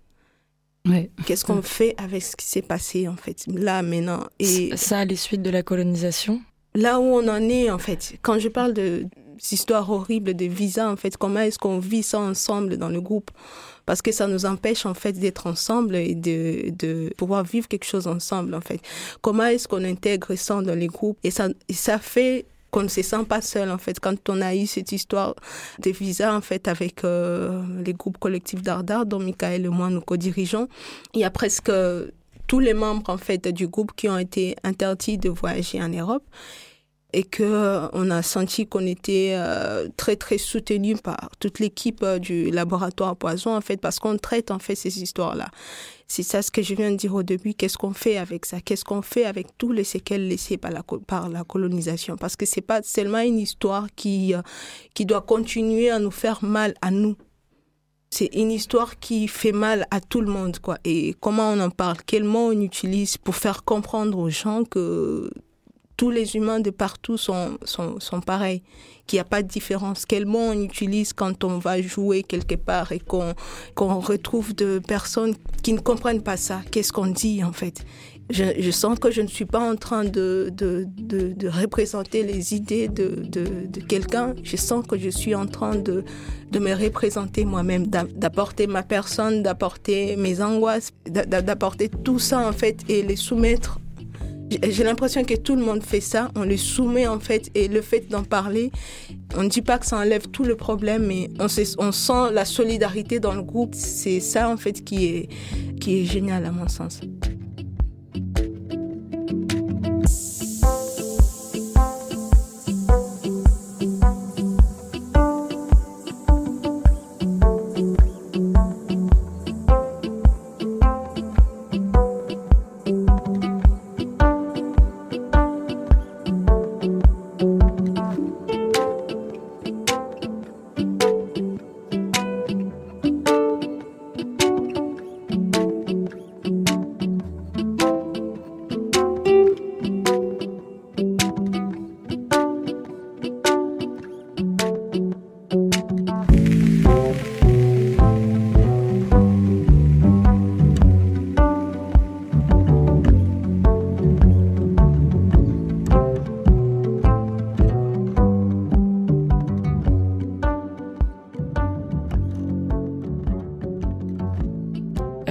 Qu'est-ce 1.25 1.46
qu'on 1.46 1.62
fait 1.62 1.96
avec 1.98 2.22
ce 2.24 2.36
qui 2.36 2.46
s'est 2.46 2.62
passé, 2.62 3.07
en 3.07 3.16
fait, 3.16 3.46
là, 3.48 3.81
maintenant 3.81 4.24
et 4.40 4.75
Ça, 4.77 5.03
les 5.05 5.16
suites 5.16 5.42
de 5.42 5.50
la 5.50 5.64
colonisation? 5.64 6.42
Là 6.75 7.00
où 7.00 7.03
on 7.03 7.27
en 7.27 7.42
est, 7.50 7.72
en 7.72 7.79
fait. 7.79 8.18
Quand 8.22 8.38
je 8.38 8.50
parle 8.50 8.74
de 8.74 9.05
histoires 9.51 9.90
horribles 9.90 10.33
de 10.33 10.46
visa, 10.46 10.90
en 10.90 10.96
fait, 10.96 11.18
comment 11.18 11.40
est-ce 11.40 11.57
qu'on 11.57 11.79
vit 11.79 12.03
ça 12.03 12.20
ensemble 12.20 12.77
dans 12.77 12.90
le 12.90 13.01
groupe? 13.01 13.31
Parce 13.86 14.01
que 14.01 14.12
ça 14.12 14.27
nous 14.27 14.46
empêche, 14.46 14.86
en 14.86 14.94
fait, 14.94 15.14
d'être 15.14 15.48
ensemble 15.48 15.96
et 15.96 16.16
de, 16.16 16.72
de 16.77 17.12
pouvoir 17.18 17.44
vivre 17.44 17.68
quelque 17.68 17.86
chose 17.86 18.07
ensemble, 18.07 18.53
en 18.55 18.62
fait. 18.62 18.79
Comment 19.22 19.46
est-ce 19.46 19.68
qu'on 19.68 19.83
intègre 19.83 20.36
ça 20.36 20.62
dans 20.62 20.75
les 20.75 20.88
groupes? 20.88 21.18
Et 21.24 21.31
ça, 21.31 21.50
et 21.70 21.74
ça 21.74 22.00
fait 22.00 22.46
qu'on 22.75 22.83
ne 22.83 22.90
se 22.90 23.01
sent 23.01 23.24
pas 23.24 23.40
seul 23.40 23.72
en 23.72 23.77
fait. 23.77 24.01
Quand 24.01 24.27
on 24.27 24.42
a 24.42 24.53
eu 24.53 24.68
cette 24.68 24.92
histoire 24.92 25.33
des 25.79 25.94
visas 25.94 26.35
en 26.35 26.42
fait 26.42 26.68
avec 26.68 27.05
euh, 27.05 27.64
les 27.85 27.94
groupes 27.94 28.18
collectifs 28.18 28.61
d'Ardar 28.61 29.05
dont 29.05 29.20
Michael 29.20 29.66
et 29.66 29.70
moi 29.70 29.90
nous 29.90 30.01
co-dirigeons 30.01 30.68
il 31.14 31.22
y 31.22 31.24
a 31.24 31.29
presque 31.29 31.72
tous 32.48 32.59
les 32.59 32.74
membres 32.74 33.09
en 33.09 33.18
fait 33.18 33.48
du 33.48 33.68
groupe 33.68 33.94
qui 33.96 34.09
ont 34.09 34.18
été 34.18 34.57
interdits 34.66 35.18
de 35.18 35.29
voyager 35.29 35.81
en 35.81 35.88
Europe 35.88 36.24
et 37.14 37.24
que 37.24 37.44
euh, 37.44 37.88
on 37.94 38.11
a 38.11 38.22
senti 38.22 38.68
qu'on 38.68 38.85
était 38.85 39.35
euh, 39.35 39.88
très 39.96 40.18
très 40.18 40.38
soutenu 40.38 40.98
par 40.98 41.29
toute 41.40 41.59
l'équipe 41.59 42.05
du 42.20 42.51
laboratoire 42.51 43.16
Poison 43.16 43.55
en 43.55 43.61
fait 43.61 43.77
parce 43.77 44.00
qu'on 44.00 44.18
traite 44.18 44.51
en 44.51 44.59
fait 44.59 44.75
ces 44.75 45.01
histoires 45.01 45.35
là 45.35 45.48
c'est 46.07 46.24
ça 46.24 46.41
ce 46.41 46.51
que 46.51 46.61
je 46.61 46.75
viens 46.75 46.91
de 46.91 46.98
dire 46.98 47.15
au 47.15 47.24
début. 47.24 47.53
Qu'est-ce 47.53 47.77
qu'on 47.77 47.94
fait 47.94 48.18
avec 48.18 48.46
ça? 48.46 48.61
Qu'est-ce 48.61 48.85
qu'on 48.85 49.01
fait 49.01 49.25
avec 49.25 49.48
tous 49.57 49.72
les 49.72 49.83
séquelles 49.83 50.27
laissées 50.27 50.57
par 50.57 50.72
la, 50.72 50.83
par 50.83 51.29
la 51.29 51.44
colonisation? 51.44 52.15
Parce 52.15 52.35
que 52.35 52.46
c'est 52.46 52.61
pas 52.61 52.81
seulement 52.83 53.20
une 53.20 53.39
histoire 53.39 53.87
qui, 53.96 54.35
euh, 54.35 54.41
qui 54.94 55.05
doit 55.05 55.22
continuer 55.22 55.89
à 55.89 56.00
nous 56.00 56.11
faire 56.11 56.44
mal 56.44 56.75
à 56.81 56.91
nous. 56.91 57.15
C'est 58.11 58.29
une 58.33 58.51
histoire 58.51 59.00
qui 59.00 59.27
fait 59.27 59.51
mal 59.51 59.87
à 59.89 60.00
tout 60.00 60.22
le 60.22 60.31
monde, 60.31 60.59
quoi. 60.59 60.77
Et 60.85 61.15
comment 61.20 61.51
on 61.51 61.59
en 61.59 61.72
parle? 61.72 61.98
Quel 62.05 62.24
mot 62.24 62.51
on 62.53 62.61
utilise 62.61 63.18
pour 63.18 63.35
faire 63.35 63.63
comprendre 63.63 64.18
aux 64.20 64.29
gens 64.29 64.63
que 64.63 65.29
tous 65.98 66.10
les 66.10 66.36
humains 66.36 66.60
de 66.60 66.70
partout 66.70 67.18
sont, 67.18 67.58
sont, 67.64 68.00
sont 68.00 68.22
pareils, 68.22 68.62
qu'il 69.08 69.18
n'y 69.18 69.22
a 69.22 69.25
pas 69.25 69.44
de 69.44 69.48
différence. 69.48 70.05
Quel 70.05 70.25
mot 70.25 70.40
on 70.40 70.62
utilise 70.62 71.14
quand 71.14 71.44
on 71.44 71.58
va 71.58 71.81
jouer 71.81 72.24
quelque 72.24 72.55
part 72.55 72.92
et 72.92 73.00
qu'on 73.00 74.00
retrouve 74.00 74.55
de 74.55 74.79
personnes 74.79 75.36
qui 75.64 75.74
ne 75.74 75.79
comprennent 75.79 76.24
pas 76.24 76.38
ça 76.38 76.62
Qu'est-ce 76.72 76.92
qu'on 76.92 77.08
dit 77.08 77.44
en 77.44 77.53
fait? 77.53 77.86
Je, 78.31 78.44
je, 78.58 78.72
sens 78.72 78.98
que 78.98 79.12
je 79.12 79.22
ne 79.22 79.27
suis 79.27 79.46
pas 79.46 79.60
en 79.60 79.75
train 79.75 80.03
de, 80.03 80.50
de, 80.51 80.88
de, 80.98 81.34
de 81.34 81.48
représenter 81.48 82.24
les 82.24 82.55
idées 82.55 82.88
de, 82.88 83.24
de 83.24 83.79
quelqu'un. 83.81 84.34
Je 84.42 84.58
sens 84.58 84.84
que 84.88 84.98
je 84.98 85.10
suis 85.10 85.36
en 85.36 85.46
train 85.46 85.75
de, 85.75 86.03
de 86.51 86.60
me 86.60 86.74
représenter 86.74 87.46
moi-même, 87.46 87.86
d'apporter 87.86 88.66
ma 88.66 88.81
personne, 88.81 89.44
d'apporter 89.44 90.16
mes 90.16 90.42
angoisses, 90.42 90.90
d'apporter 91.05 91.88
tout 91.90 92.18
ça 92.18 92.40
en 92.40 92.51
fait 92.51 92.79
et 92.90 93.03
les 93.03 93.16
soumettre 93.16 93.79
j'ai 94.50 94.84
l'impression 94.84 95.24
que 95.24 95.34
tout 95.36 95.55
le 95.55 95.64
monde 95.64 95.84
fait 95.84 96.01
ça, 96.01 96.29
on 96.36 96.44
le 96.44 96.58
soumet 96.58 97.08
en 97.08 97.20
fait, 97.20 97.50
et 97.55 97.68
le 97.68 97.81
fait 97.81 98.10
d'en 98.10 98.24
parler, 98.24 98.72
on 99.36 99.44
ne 99.44 99.50
dit 99.50 99.62
pas 99.62 99.79
que 99.79 99.86
ça 99.86 99.98
enlève 99.98 100.27
tout 100.27 100.44
le 100.44 100.55
problème, 100.55 101.05
mais 101.05 101.29
on, 101.40 101.48
sent 101.92 102.31
la 102.31 102.46
solidarité 102.46 103.20
dans 103.20 103.34
le 103.34 103.44
groupe. 103.44 103.74
C'est 103.75 104.20
ça 104.20 104.50
en 104.50 104.58
fait 104.58 104.84
qui 104.84 105.27
est 105.88 106.05
génial 106.05 106.46
à 106.46 106.51
mon 106.51 106.68
sens. 106.68 107.01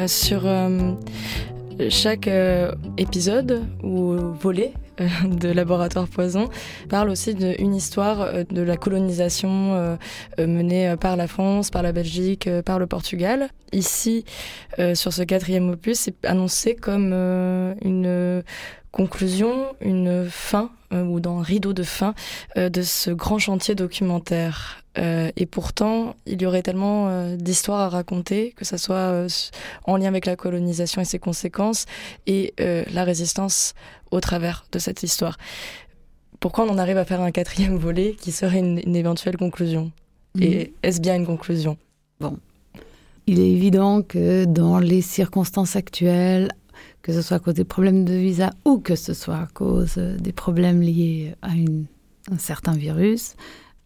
Sur 0.09 0.43
euh, 0.47 0.93
chaque 1.89 2.29
euh, 2.29 2.73
épisode 2.99 3.63
ou 3.83 4.15
volet 4.41 4.73
de 4.99 5.49
Laboratoire 5.49 6.09
Poison 6.09 6.49
parle 6.89 7.11
aussi 7.11 7.35
d'une 7.35 7.75
histoire 7.75 8.21
euh, 8.21 8.45
de 8.51 8.63
la 8.63 8.77
colonisation 8.77 9.99
menée 10.39 10.95
par 11.01 11.17
la 11.17 11.27
France, 11.27 11.71
par 11.71 11.83
la 11.83 11.93
Belgique, 11.93 12.49
par 12.65 12.79
le 12.79 12.87
Portugal. 12.87 13.49
Ici, 13.73 14.25
sur 14.95 15.13
ce 15.13 15.23
quatrième 15.23 15.71
opus, 15.71 15.99
c'est 15.99 16.25
annoncé 16.25 16.75
comme 16.75 17.13
une 17.13 18.43
conclusion, 18.93 19.75
une 19.81 20.27
fin, 20.29 20.71
ou 20.93 21.21
dans 21.21 21.39
un 21.39 21.43
rideau 21.43 21.73
de 21.73 21.83
fin, 21.83 22.15
de 22.57 22.83
ce 22.83 23.11
grand 23.11 23.39
chantier 23.39 23.75
documentaire. 23.75 24.85
Euh, 24.99 25.31
et 25.37 25.47
pourtant, 25.47 26.15
il 26.27 26.41
y 26.41 26.47
aurait 26.47 26.63
tellement 26.63 27.09
euh, 27.09 27.37
d'histoires 27.37 27.81
à 27.81 27.89
raconter, 27.89 28.53
que 28.57 28.65
ce 28.65 28.77
soit 28.77 28.97
euh, 28.97 29.29
en 29.85 29.97
lien 29.97 30.07
avec 30.07 30.27
la 30.27 30.37
colonisation 30.37 31.03
et 31.03 31.05
ses 31.05 31.19
conséquences, 31.19 31.87
et 32.27 32.55
la 32.59 33.05
résistance 33.05 33.75
au 34.15 34.21
travers 34.21 34.65
de 34.73 34.79
cette 34.79 35.03
histoire. 35.03 35.37
Pourquoi 36.41 36.65
on 36.65 36.71
en 36.71 36.79
arrive 36.79 36.99
à 36.99 37.05
faire 37.05 37.21
un 37.21 37.31
quatrième 37.31 37.77
volet 37.77 38.17
qui 38.21 38.33
serait 38.33 38.61
une, 38.61 38.97
éventuelle 38.97 39.37
conclusion? 39.37 39.93
Et 40.41 40.67
mhm. 40.67 40.73
est-ce 40.83 41.01
bien 41.01 41.17
une 41.17 41.27
conclusion? 41.27 41.77
Bon. 42.21 42.39
Il 43.27 43.41
est 43.41 43.51
évident 43.51 44.03
que 44.03 44.45
dans 44.45 44.79
les 44.79 45.01
circonstances 45.01 45.77
actuelles, 45.77 46.53
que 47.03 47.13
ce 47.13 47.23
soit 47.23 47.39
à 47.39 47.41
cause 47.41 47.55
des 47.55 47.65
problèmes 47.65 48.05
de 48.05 48.15
visa 48.15 48.51
ou 48.65 48.79
que 48.79 48.97
ce 48.97 49.15
soit 49.15 49.37
à 49.37 49.47
cause 49.47 49.97
des 49.97 50.33
problèmes 50.33 50.83
liés 50.83 51.35
à 51.43 51.51
un 51.51 52.39
certain 52.39 52.73
virus, 52.73 53.37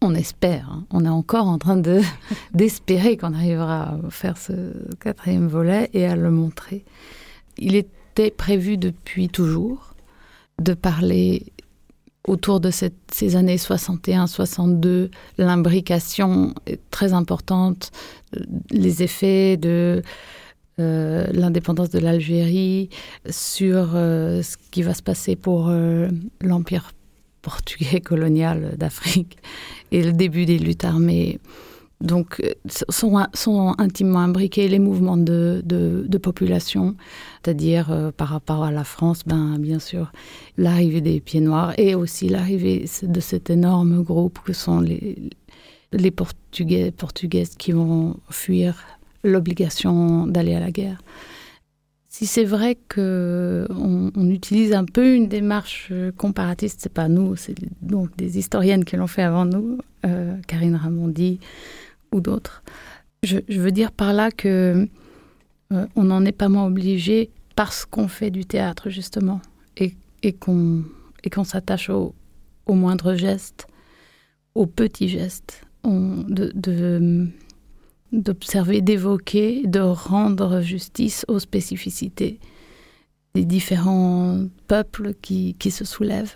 on 0.01 0.15
espère, 0.15 0.69
hein. 0.71 0.85
on 0.91 1.05
est 1.05 1.09
encore 1.09 1.47
en 1.47 1.57
train 1.57 1.77
de 1.77 2.01
d'espérer 2.53 3.17
qu'on 3.17 3.33
arrivera 3.33 3.83
à 3.83 4.09
faire 4.09 4.37
ce 4.37 4.73
quatrième 4.99 5.47
volet 5.47 5.89
et 5.93 6.05
à 6.05 6.15
le 6.15 6.31
montrer. 6.31 6.83
Il 7.57 7.75
était 7.75 8.31
prévu 8.31 8.77
depuis 8.77 9.29
toujours 9.29 9.88
de 10.59 10.73
parler 10.73 11.53
autour 12.27 12.59
de 12.59 12.69
ces 12.69 13.35
années 13.35 13.55
61-62, 13.55 15.09
l'imbrication 15.37 16.53
est 16.67 16.79
très 16.91 17.13
importante, 17.13 17.91
les 18.71 19.01
effets 19.01 19.57
de 19.57 20.03
euh, 20.79 21.27
l'indépendance 21.33 21.89
de 21.89 21.99
l'Algérie, 21.99 22.89
sur 23.29 23.91
euh, 23.95 24.41
ce 24.41 24.55
qui 24.71 24.81
va 24.81 24.93
se 24.93 25.03
passer 25.03 25.35
pour 25.35 25.67
euh, 25.67 26.07
l'Empire 26.39 26.91
portugais 27.41 27.99
colonial 28.05 28.75
d'Afrique 28.77 29.37
et 29.91 30.03
le 30.03 30.13
début 30.13 30.45
des 30.45 30.57
luttes 30.57 30.85
armées. 30.85 31.39
Donc, 32.01 32.39
euh, 32.41 32.53
sont, 32.89 33.25
sont 33.33 33.75
intimement 33.77 34.19
imbriqués 34.19 34.69
les 34.69 34.79
mouvements 34.79 35.17
de, 35.17 35.61
de, 35.65 36.17
population, 36.17 36.95
c'est-à-dire 37.43 37.91
euh, 37.91 38.11
par 38.11 38.29
rapport 38.29 38.63
à 38.63 38.71
la 38.71 38.85
France, 38.85 39.23
ben, 39.25 39.57
bien 39.59 39.79
sûr, 39.79 40.11
l'arrivée 40.57 41.01
des 41.01 41.19
pieds 41.19 41.41
noirs 41.41 41.73
et 41.77 41.95
aussi 41.95 42.29
l'arrivée 42.29 42.85
de 43.03 43.19
cet 43.19 43.49
énorme 43.49 44.01
groupe 44.01 44.39
que 44.43 44.53
sont 44.53 44.79
les, 44.79 45.17
les 45.91 46.11
Portugais, 46.11 46.91
Portugaises 46.91 47.55
qui 47.55 47.73
vont 47.73 48.17
fuir 48.29 48.75
l'obligation 49.23 50.25
d'aller 50.25 50.55
à 50.55 50.59
la 50.59 50.71
guerre. 50.71 51.01
Si 52.07 52.25
c'est 52.25 52.43
vrai 52.43 52.75
que 52.87 53.67
on, 53.69 54.29
utilise 54.29 54.73
un 54.73 54.83
peu 54.85 55.13
une 55.15 55.27
démarche 55.27 55.93
comparatiste, 56.17 56.79
c'est 56.81 56.93
pas 56.93 57.07
nous, 57.07 57.35
c'est 57.35 57.55
donc 57.81 58.15
des 58.17 58.37
historiennes 58.37 58.83
qui 58.83 58.95
l'ont 58.97 59.07
fait 59.07 59.21
avant 59.21 59.45
nous, 59.45 59.77
euh, 60.05 60.35
Karine 60.47 60.75
Ramondi 60.75 61.39
ou 62.11 62.21
d'autres. 62.21 62.63
Je, 63.23 63.39
veux 63.49 63.71
dire 63.71 63.91
par 63.91 64.13
là 64.13 64.31
que 64.31 64.87
euh, 65.73 65.87
on 65.95 66.03
n'en 66.03 66.25
est 66.25 66.31
pas 66.31 66.49
moins 66.49 66.65
obligé 66.65 67.29
parce 67.55 67.85
qu'on 67.85 68.07
fait 68.07 68.31
du 68.31 68.45
théâtre 68.45 68.89
justement 68.89 69.41
et, 69.75 70.33
qu'on 70.33 70.83
s'attache 71.43 71.89
au, 71.89 72.13
au 72.65 72.73
moindre 72.73 73.15
geste, 73.15 73.67
aux 74.55 74.65
petits 74.65 75.09
gestes, 75.09 75.61
de, 75.85 77.27
d'observer, 78.11 78.81
d'évoquer, 78.81 79.65
de 79.65 79.79
rendre 79.79 80.61
justice 80.61 81.25
aux 81.27 81.39
spécificités 81.39 82.39
des 83.33 83.45
différents 83.45 84.47
peuples 84.67 85.13
qui 85.13 85.71
se 85.71 85.85
soulèvent. 85.85 86.35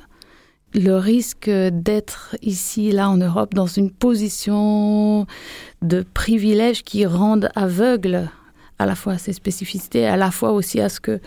Le 0.76 0.98
risque 0.98 1.50
d'être 1.50 2.36
ici, 2.42 2.92
là 2.92 3.10
en 3.10 3.18
Europe, 3.18 3.54
dans 3.54 3.68
une 3.68 3.92
position 3.92 5.28
de 5.82 6.04
privilège 6.14 6.84
qui 6.84 7.06
rende 7.06 7.50
aveugle 7.56 8.30
à 8.80 8.86
la 8.86 8.96
fois 8.96 9.14
à 9.14 9.18
ces 9.18 9.34
spécificités, 9.34 10.06
à 10.06 10.18
la 10.18 10.32
fois 10.32 10.52
aussi 10.52 10.82
à 10.82 10.90
ce 10.90 11.00
que, 11.00 11.20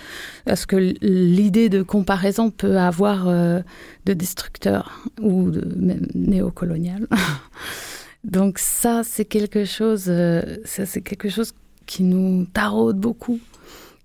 à 0.47 0.57
ce 0.57 0.67
que 0.67 0.77
l'idée 1.01 1.69
de 1.69 1.83
comparaison 1.83 2.51
peut 2.51 2.79
avoir 2.79 3.29
euh, 3.29 3.61
de 4.05 4.13
destructeur 4.13 5.01
ou 5.21 5.51
de 5.51 5.65
même 5.77 6.07
néocolonial. 6.15 7.07
Donc 8.25 8.59
ça, 8.59 9.03
c'est 9.05 9.25
quelque 9.25 9.65
chose, 9.65 10.07
euh, 10.09 10.43
ça 10.65 10.87
c'est 10.87 11.03
quelque 11.03 11.29
chose 11.29 11.53
qui 11.87 12.03
nous 12.03 12.47
taraude 12.47 12.99
beaucoup. 12.99 13.39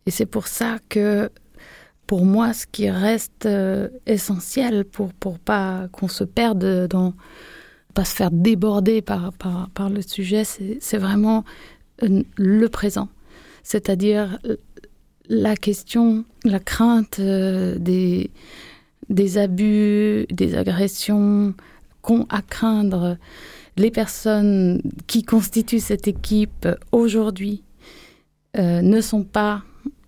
Et 0.05 0.11
c'est 0.11 0.25
pour 0.25 0.47
ça 0.47 0.77
que, 0.89 1.29
pour 2.07 2.25
moi, 2.25 2.53
ce 2.53 2.65
qui 2.67 2.89
reste 2.89 3.45
euh, 3.45 3.89
essentiel 4.05 4.85
pour 4.85 5.13
pour 5.13 5.39
pas 5.39 5.87
qu'on 5.91 6.07
se 6.07 6.23
perde 6.23 6.87
dans, 6.87 7.13
pas 7.93 8.05
se 8.05 8.15
faire 8.15 8.31
déborder 8.31 9.01
par 9.01 9.31
par, 9.33 9.89
le 9.89 10.01
sujet, 10.01 10.43
c'est 10.43 10.97
vraiment 10.97 11.43
euh, 12.03 12.23
le 12.35 12.67
présent, 12.69 13.09
c'est-à-dire 13.63 14.39
la 15.29 15.55
question, 15.55 16.25
la 16.43 16.59
crainte 16.59 17.19
des 17.21 18.31
des 19.09 19.37
abus, 19.37 20.25
des 20.29 20.55
agressions 20.55 21.53
qu'ont 22.01 22.25
à 22.29 22.41
craindre 22.41 23.17
les 23.77 23.91
personnes 23.91 24.81
qui 25.07 25.23
constituent 25.23 25.79
cette 25.79 26.07
équipe 26.07 26.67
aujourd'hui 26.91 27.63
euh, 28.57 28.81
ne 28.81 29.01
sont 29.01 29.23
pas 29.23 29.63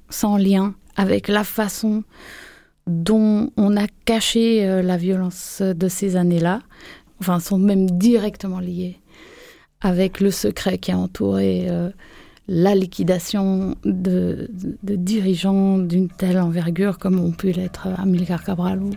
sans 0.10 0.38
lien 0.38 0.75
avec 0.95 1.27
la 1.27 1.43
façon 1.43 2.03
dont 2.88 3.51
on 3.58 3.77
a 3.77 3.88
caché 4.06 4.67
euh, 4.67 4.82
la 4.82 4.97
violence 4.97 5.62
de 5.62 5.88
ces 5.88 6.15
années-là, 6.15 6.62
enfin 7.19 7.39
sont 7.39 7.58
même 7.58 7.89
directement 7.89 8.60
liées 8.60 8.99
avec 9.82 10.19
le 10.19 10.32
secret 10.32 10.77
qui 10.77 10.91
a 10.91 10.97
entouré 10.97 11.65
euh, 11.69 11.89
la 12.47 12.75
liquidation 12.75 13.75
de, 13.84 14.49
dirigeants 14.84 15.77
d'une 15.77 16.10
telle 16.10 16.39
envergure 16.39 16.97
comme 16.97 17.19
ont 17.19 17.32
pu 17.32 17.51
l'être 17.51 17.88
Amilcar 17.97 18.43
Cabral 18.43 18.82
ou 18.82 18.91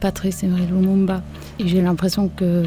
Patrice 0.00 0.42
Emery 0.44 0.66
Lumumba. 0.66 1.22
Et 1.58 1.66
j'ai 1.66 1.80
l'impression 1.80 2.28
que 2.28 2.64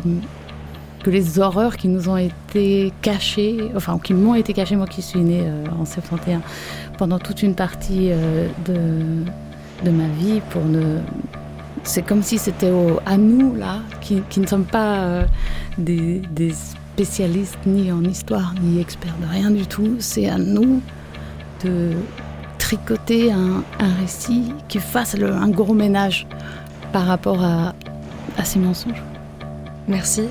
que 1.01 1.09
les 1.09 1.39
horreurs 1.39 1.77
qui 1.77 1.87
nous 1.87 2.09
ont 2.09 2.17
été 2.17 2.93
cachées, 3.01 3.71
enfin 3.75 3.99
qui 4.01 4.13
m'ont 4.13 4.35
été 4.35 4.53
cachées, 4.53 4.75
moi 4.75 4.87
qui 4.87 5.01
suis 5.01 5.19
née 5.19 5.43
euh, 5.43 5.65
en 5.79 5.85
71, 5.85 6.41
pendant 6.97 7.19
toute 7.19 7.43
une 7.43 7.55
partie 7.55 8.09
euh, 8.11 8.47
de, 8.65 9.85
de 9.85 9.91
ma 9.91 10.07
vie, 10.07 10.41
pour 10.49 10.63
ne... 10.65 10.99
C'est 11.83 12.03
comme 12.03 12.21
si 12.21 12.37
c'était 12.37 12.71
à 13.07 13.17
nous, 13.17 13.55
là, 13.55 13.79
qui, 14.01 14.21
qui 14.29 14.39
ne 14.39 14.45
sommes 14.45 14.65
pas 14.65 14.99
euh, 14.99 15.25
des, 15.77 16.21
des, 16.31 16.53
spécialistes 16.93 17.57
ni 17.65 17.91
en 17.91 18.03
histoire, 18.03 18.53
ni 18.61 18.79
experts 18.79 19.15
de 19.21 19.25
rien 19.25 19.49
du 19.49 19.65
tout. 19.65 19.95
C'est 19.99 20.29
à 20.29 20.37
nous 20.37 20.81
de 21.63 21.93
tricoter 22.59 23.31
un, 23.31 23.63
un 23.79 23.93
récit 23.99 24.53
qui 24.67 24.77
fasse 24.79 25.15
un 25.15 25.49
gros 25.49 25.73
ménage 25.73 26.27
par 26.91 27.07
rapport 27.07 27.43
à, 27.43 27.73
à 28.37 28.43
ces 28.43 28.59
mensonges. 28.59 29.01
Merci. 29.87 30.23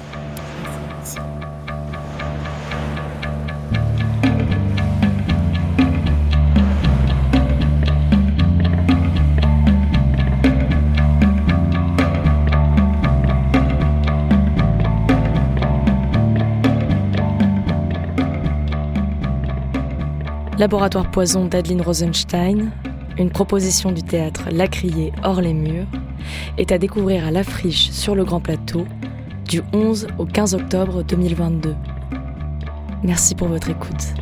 Laboratoire 20.61 21.11
Poison 21.11 21.47
d'Adeline 21.47 21.81
Rosenstein, 21.81 22.71
une 23.17 23.31
proposition 23.31 23.93
du 23.93 24.03
théâtre 24.03 24.43
La 24.53 24.67
Criée 24.67 25.11
hors 25.23 25.41
les 25.41 25.55
murs, 25.55 25.87
est 26.59 26.71
à 26.71 26.77
découvrir 26.77 27.27
à 27.27 27.31
l'Afriche 27.31 27.91
sur 27.93 28.15
le 28.15 28.27
Grand 28.27 28.41
Plateau 28.41 28.85
du 29.49 29.63
11 29.73 30.09
au 30.19 30.27
15 30.27 30.55
octobre 30.57 31.03
2022. 31.03 31.75
Merci 33.03 33.35
pour 33.35 33.49
votre 33.49 33.71
écoute. 33.71 34.13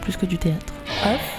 Plus 0.00 0.16
que 0.16 0.24
du 0.24 0.38
théâtre. 0.38 0.72